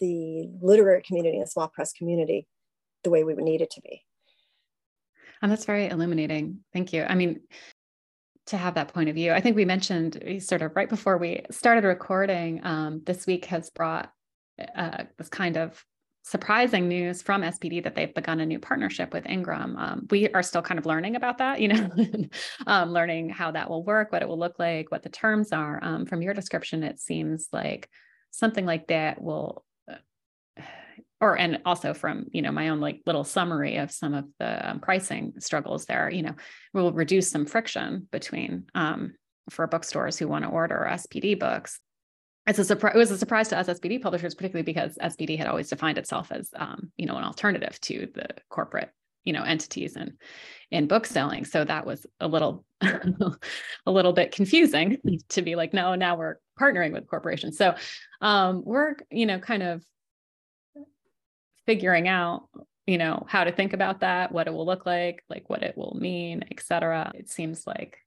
[0.00, 2.46] the literary community and small press community
[3.04, 4.04] the way we would need it to be.
[5.42, 6.60] And that's very illuminating.
[6.72, 7.04] Thank you.
[7.04, 7.40] I mean,
[8.46, 11.42] to have that point of view, I think we mentioned sort of right before we
[11.50, 14.10] started recording, um, this week has brought
[14.76, 15.84] uh, this kind of
[16.22, 19.76] surprising news from SPD that they've begun a new partnership with Ingram.
[19.78, 21.90] Um, we are still kind of learning about that, you know,
[22.66, 25.78] um, learning how that will work, what it will look like, what the terms are.
[25.82, 27.88] Um, from your description, it seems like
[28.30, 29.64] something like that will
[31.20, 34.70] or and also from you know my own like little summary of some of the
[34.70, 36.34] um, pricing struggles there you know
[36.72, 39.14] will reduce some friction between um,
[39.50, 41.80] for bookstores who want to order spd books.
[42.46, 45.46] It's a surprise it was a surprise to us spd publishers particularly because spd had
[45.46, 48.90] always defined itself as um, you know an alternative to the corporate
[49.24, 50.12] you know entities and
[50.70, 51.44] in book selling.
[51.44, 53.36] So that was a little a
[53.86, 54.98] little bit confusing
[55.30, 57.58] to be like no now we're partnering with corporations.
[57.58, 57.74] So
[58.20, 59.84] um, we're you know kind of
[61.68, 62.48] figuring out
[62.86, 65.76] you know how to think about that what it will look like like what it
[65.76, 67.98] will mean etc it seems like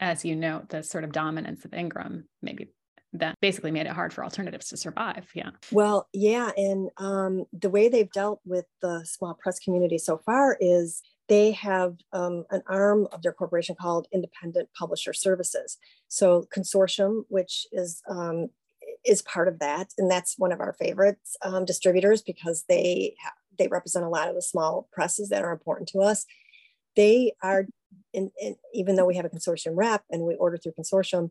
[0.00, 2.68] as you note the sort of dominance of ingram maybe
[3.14, 5.30] that basically made it hard for alternatives to survive.
[5.34, 5.50] Yeah.
[5.70, 10.56] Well yeah and um, the way they've dealt with the small press community so far
[10.60, 15.78] is they have um, an arm of their corporation called independent publisher services.
[16.08, 18.48] So consortium which is um,
[19.04, 23.34] is part of that, and that's one of our favorites um, distributors because they ha-
[23.58, 26.26] they represent a lot of the small presses that are important to us.
[26.96, 27.66] They are,
[28.12, 31.30] in, in, even though we have a consortium rep and we order through consortium,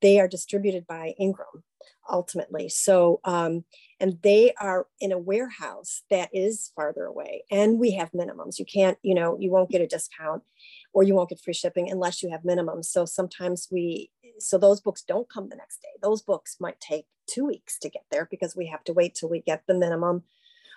[0.00, 1.64] they are distributed by Ingram
[2.10, 2.68] ultimately.
[2.68, 3.64] So, um,
[3.98, 8.58] and they are in a warehouse that is farther away, and we have minimums.
[8.58, 10.42] You can't, you know, you won't get a discount
[10.92, 12.86] or you won't get free shipping unless you have minimums.
[12.86, 15.88] So sometimes we, so those books don't come the next day.
[16.02, 19.28] Those books might take two weeks to get there because we have to wait till
[19.28, 20.24] we get the minimum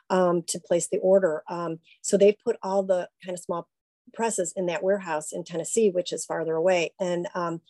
[0.10, 1.44] um, to place the order.
[1.50, 3.68] Um, so they've put all the kind of small
[4.14, 6.94] presses in that warehouse in Tennessee, which is farther away.
[7.00, 7.62] And um,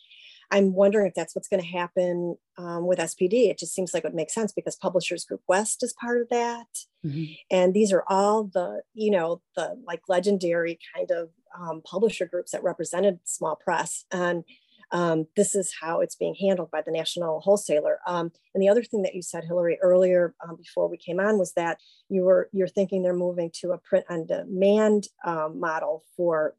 [0.50, 3.48] I'm wondering if that's what's going to happen um, with SPD.
[3.48, 6.28] It just seems like it would make sense because Publishers Group West is part of
[6.28, 6.66] that.
[7.04, 7.32] Mm-hmm.
[7.50, 12.52] And these are all the, you know, the like legendary kind of um, publisher groups
[12.52, 14.04] that represented small press.
[14.10, 14.44] And
[14.90, 17.98] um, this is how it's being handled by the national wholesaler.
[18.06, 21.38] Um, and the other thing that you said, Hilary, earlier um, before we came on
[21.38, 21.78] was that
[22.08, 26.54] you were you're thinking they're moving to a print on demand um, model for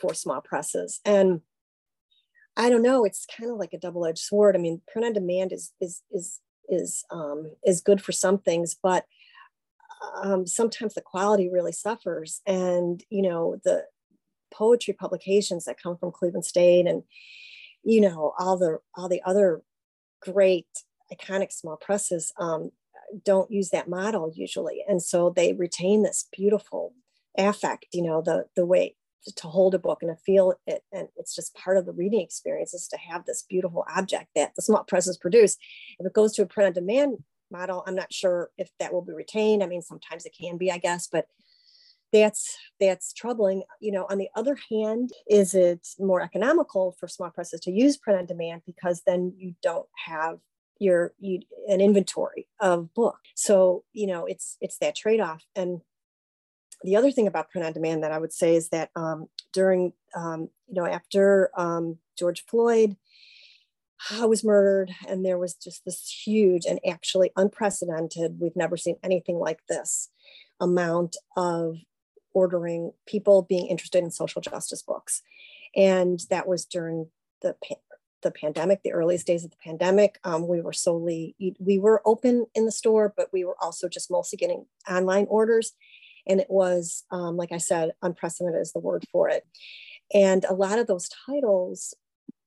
[0.00, 1.00] for small presses.
[1.04, 1.40] And
[2.56, 4.54] I don't know, it's kind of like a double-edged sword.
[4.54, 8.76] I mean, print on demand is is is is um, is good for some things,
[8.80, 9.04] but
[10.22, 12.40] um, sometimes the quality really suffers.
[12.46, 13.84] And you know, the
[14.52, 17.02] poetry publications that come from Cleveland State and
[17.84, 19.62] you know all the all the other
[20.20, 20.66] great
[21.12, 22.70] iconic small presses um,
[23.24, 26.94] don't use that model usually, and so they retain this beautiful
[27.36, 27.86] affect.
[27.92, 28.96] You know, the the way
[29.36, 32.22] to hold a book and to feel it and it's just part of the reading
[32.22, 35.58] experience is to have this beautiful object that the small presses produce
[35.98, 37.18] if it goes to a print on demand
[37.50, 37.84] model.
[37.86, 39.62] I'm not sure if that will be retained.
[39.62, 41.26] I mean sometimes it can be i guess but
[42.12, 43.62] that's that's troubling.
[43.80, 47.96] You know on the other hand is it more economical for small presses to use
[47.96, 50.38] print on demand because then you don't have
[50.78, 53.18] your you, an inventory of book?
[53.34, 55.44] So you know it's it's that trade-off.
[55.54, 55.82] And
[56.82, 59.92] the other thing about print on demand that i would say is that um, during
[60.16, 62.96] um, you know after um, george floyd
[64.20, 69.38] was murdered and there was just this huge and actually unprecedented we've never seen anything
[69.38, 70.10] like this
[70.60, 71.76] amount of
[72.32, 75.22] ordering people being interested in social justice books.
[75.76, 77.08] And that was during
[77.42, 77.56] the
[78.22, 80.18] the pandemic, the earliest days of the pandemic.
[80.24, 84.10] Um, we were solely we were open in the store, but we were also just
[84.10, 85.72] mostly getting online orders.
[86.26, 89.46] And it was, um, like I said, unprecedented is the word for it.
[90.12, 91.94] And a lot of those titles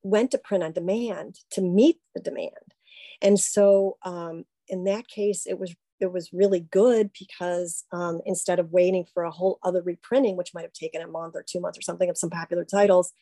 [0.04, 2.76] went to print on demand to meet the demand.
[3.22, 8.60] And so um, in that case, it was it was really good because um, instead
[8.60, 11.62] of waiting for a whole other reprinting, which might have taken a month or two
[11.62, 13.14] months or something of some popular titles,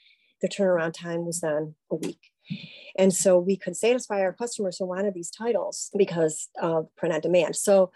[0.41, 2.31] the turnaround time was then a week.
[2.97, 7.21] And so we could satisfy our customers who wanted these titles because of print on
[7.21, 7.55] demand.
[7.55, 7.91] So,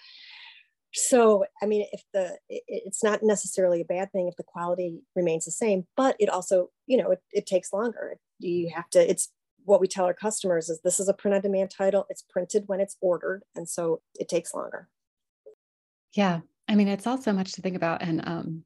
[0.95, 5.01] so I mean, if the it, it's not necessarily a bad thing if the quality
[5.15, 8.17] remains the same, but it also, you know, it, it takes longer.
[8.39, 9.09] You have to.
[9.09, 9.31] It's
[9.65, 12.05] what we tell our customers is this is a print on demand title.
[12.09, 13.43] It's printed when it's ordered.
[13.55, 14.87] And so it takes longer.
[16.13, 16.41] Yeah.
[16.67, 18.01] I mean, it's also much to think about.
[18.01, 18.63] And um,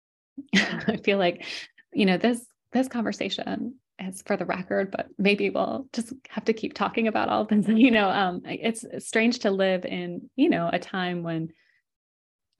[0.54, 1.44] I feel like,
[1.92, 6.52] you know, this this conversation is for the record, but maybe we'll just have to
[6.52, 7.66] keep talking about all this.
[7.68, 11.50] You know, um, it's strange to live in, you know, a time when,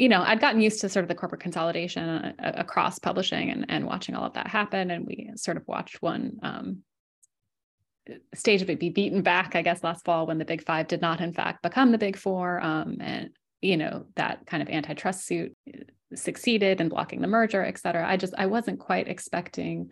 [0.01, 2.33] you know, I'd gotten used to sort of the corporate consolidation uh,
[2.65, 4.91] across publishing and, and watching all of that happen.
[4.91, 6.79] And we sort of watched one um,
[8.35, 11.03] stage of it be beaten back, I guess, last fall when the big five did
[11.03, 12.65] not, in fact, become the big four.
[12.65, 13.29] Um, and,
[13.61, 15.81] you know, that kind of antitrust suit uh,
[16.15, 18.09] succeeded in blocking the merger, et cetera.
[18.09, 19.91] I just, I wasn't quite expecting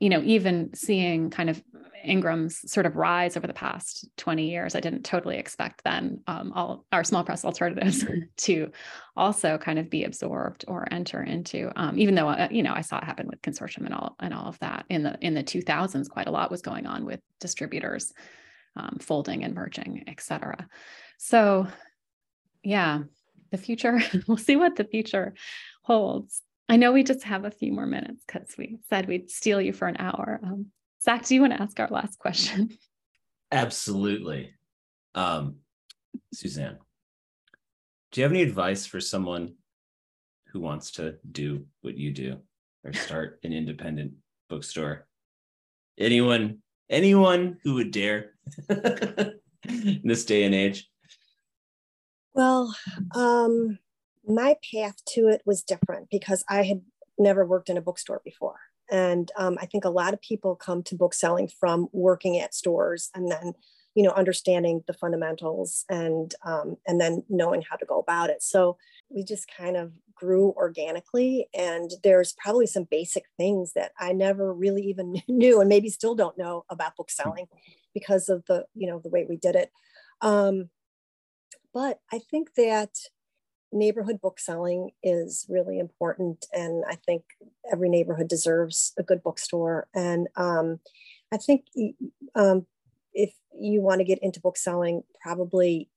[0.00, 1.62] you know, even seeing kind of
[2.04, 6.52] Ingram's sort of rise over the past 20 years, I didn't totally expect then um,
[6.54, 8.04] all our small press alternatives
[8.38, 8.70] to
[9.16, 11.72] also kind of be absorbed or enter into.
[11.74, 14.32] Um, even though uh, you know I saw it happen with consortium and all and
[14.32, 17.20] all of that in the in the 2000s, quite a lot was going on with
[17.40, 18.12] distributors
[18.76, 20.68] um, folding and merging, et cetera.
[21.18, 21.66] So,
[22.62, 23.00] yeah,
[23.50, 24.00] the future.
[24.28, 25.34] we'll see what the future
[25.82, 26.42] holds.
[26.68, 29.72] I know we just have a few more minutes because we said we'd steal you
[29.72, 30.38] for an hour.
[30.42, 30.66] Um,
[31.02, 32.70] Zach, do you want to ask our last question?
[33.52, 34.52] Absolutely.
[35.14, 35.56] Um,
[36.32, 36.78] Suzanne,
[38.12, 39.54] do you have any advice for someone
[40.52, 42.38] who wants to do what you do
[42.84, 44.12] or start an independent
[44.50, 45.06] bookstore?
[45.98, 46.58] Anyone,
[46.90, 48.34] anyone who would dare
[48.68, 50.88] in this day and age?
[52.34, 52.74] Well,
[53.14, 53.78] um,
[54.28, 56.82] my path to it was different because I had
[57.18, 58.58] never worked in a bookstore before.
[58.90, 62.54] And um, I think a lot of people come to book selling from working at
[62.54, 63.52] stores and then,
[63.94, 68.42] you know, understanding the fundamentals and um, and then knowing how to go about it.
[68.42, 68.78] So
[69.10, 71.48] we just kind of grew organically.
[71.54, 76.14] And there's probably some basic things that I never really even knew and maybe still
[76.14, 77.46] don't know about book selling
[77.94, 79.70] because of the, you know, the way we did it.
[80.20, 80.70] Um,
[81.74, 82.90] but I think that
[83.72, 87.22] neighborhood book selling is really important and i think
[87.70, 90.80] every neighborhood deserves a good bookstore and um,
[91.32, 91.64] i think
[92.34, 92.66] um,
[93.12, 95.88] if you want to get into book selling probably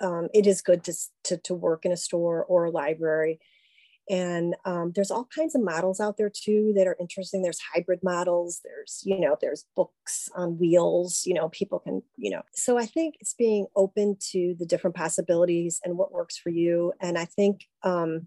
[0.00, 0.94] um, it is good to,
[1.24, 3.38] to, to work in a store or a library
[4.10, 7.42] and um, there's all kinds of models out there too that are interesting.
[7.42, 12.30] There's hybrid models there's you know there's books on wheels you know people can you
[12.30, 12.42] know.
[12.52, 16.92] So i think it's being open to the different possibilities and what works for you.
[17.00, 18.26] And i think um,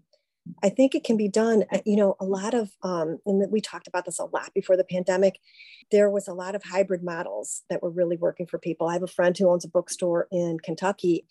[0.62, 1.64] i think it can be done.
[1.70, 4.76] Uh, you know a lot of um, and we talked about this a lot before
[4.76, 5.38] the pandemic.
[5.90, 8.88] There was a lot of hybrid models that were really working for people.
[8.88, 11.26] I have a friend who owns a bookstore in kentucky.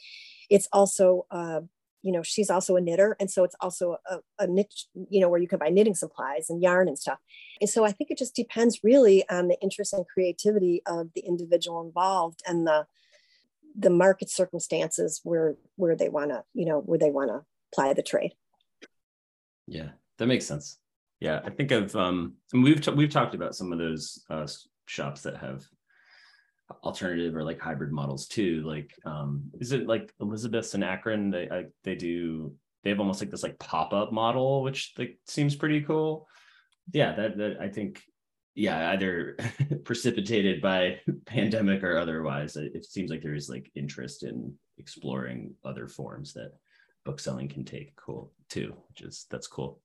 [0.49, 1.61] It's also uh,
[2.03, 3.15] you know, she's also a knitter.
[3.19, 6.49] And so it's also a, a, niche, you know, where you can buy knitting supplies
[6.49, 7.17] and yarn and stuff.
[7.61, 11.21] And so I think it just depends really on the interest and creativity of the
[11.21, 12.85] individual involved and the
[13.75, 17.93] the market circumstances where where they want to, you know, where they want to apply
[17.93, 18.33] the trade.
[19.65, 20.77] Yeah, that makes sense.
[21.19, 24.45] Yeah, I think I've um we've t- we've talked about some of those uh,
[24.85, 25.63] shops that have
[26.83, 28.63] alternative or like hybrid models too.
[28.65, 31.29] Like, um, is it like Elizabeth's and Akron?
[31.29, 35.17] They I, they do they have almost like this like pop up model, which like
[35.25, 36.27] seems pretty cool.
[36.91, 38.01] yeah, that, that I think,
[38.55, 39.37] yeah, either
[39.85, 45.53] precipitated by pandemic or otherwise, it, it seems like there is like interest in exploring
[45.63, 46.51] other forms that
[47.05, 47.95] bookselling can take.
[47.95, 49.79] Cool too, which is that's cool.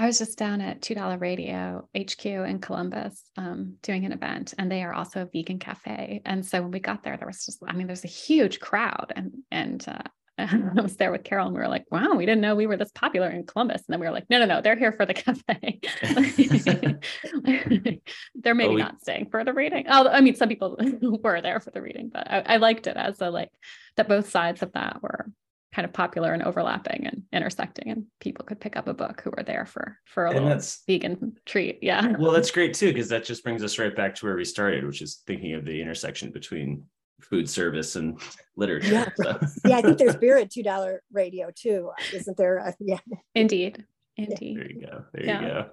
[0.00, 4.54] I was just down at Two Dollar Radio HQ in Columbus um, doing an event,
[4.56, 6.22] and they are also a vegan cafe.
[6.24, 9.12] And so when we got there, there was just, I mean, there's a huge crowd,
[9.14, 9.98] and and uh,
[10.38, 12.78] I was there with Caryl and we were like, wow, we didn't know we were
[12.78, 13.82] this popular in Columbus.
[13.86, 15.80] And then we were like, no, no, no, they're here for the cafe.
[18.34, 19.86] they're maybe we, not staying for the reading.
[19.86, 20.78] Although, I mean, some people
[21.22, 23.50] were there for the reading, but I, I liked it as a like
[23.96, 25.30] that both sides of that were
[25.72, 29.30] kind of popular and overlapping and intersecting and people could pick up a book who
[29.30, 33.08] were there for for a and little vegan treat yeah well that's great too because
[33.08, 35.80] that just brings us right back to where we started which is thinking of the
[35.80, 36.82] intersection between
[37.20, 38.20] food service and
[38.56, 38.92] literature.
[38.92, 39.38] Yeah, so.
[39.66, 39.76] yeah.
[39.78, 42.60] I think there's beer at two dollar radio too, isn't there?
[42.60, 42.98] Uh, yeah.
[43.34, 43.84] Indeed,
[44.16, 44.56] indeed.
[44.56, 45.04] There you go.
[45.12, 45.40] There yeah.
[45.40, 45.66] you go.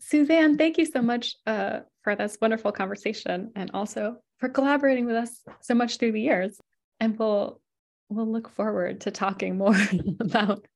[0.00, 5.16] Suzanne, thank you so much uh, for this wonderful conversation, and also for collaborating with
[5.16, 6.58] us so much through the years.
[7.00, 7.60] And we'll
[8.08, 9.76] we'll look forward to talking more
[10.20, 10.66] about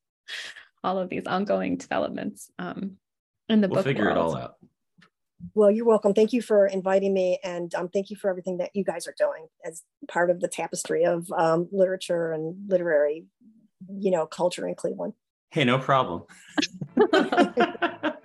[0.85, 2.97] all of these ongoing developments um,
[3.49, 3.85] in the we'll book.
[3.85, 4.17] Figure world.
[4.17, 4.55] it all out.
[5.55, 6.15] Well, you're welcome.
[6.15, 9.15] Thank you for inviting me, and um, thank you for everything that you guys are
[9.19, 13.27] doing as part of the tapestry of um, literature and literary,
[13.89, 15.15] you know, culture in Cleveland.
[15.51, 16.23] Hey, no problem.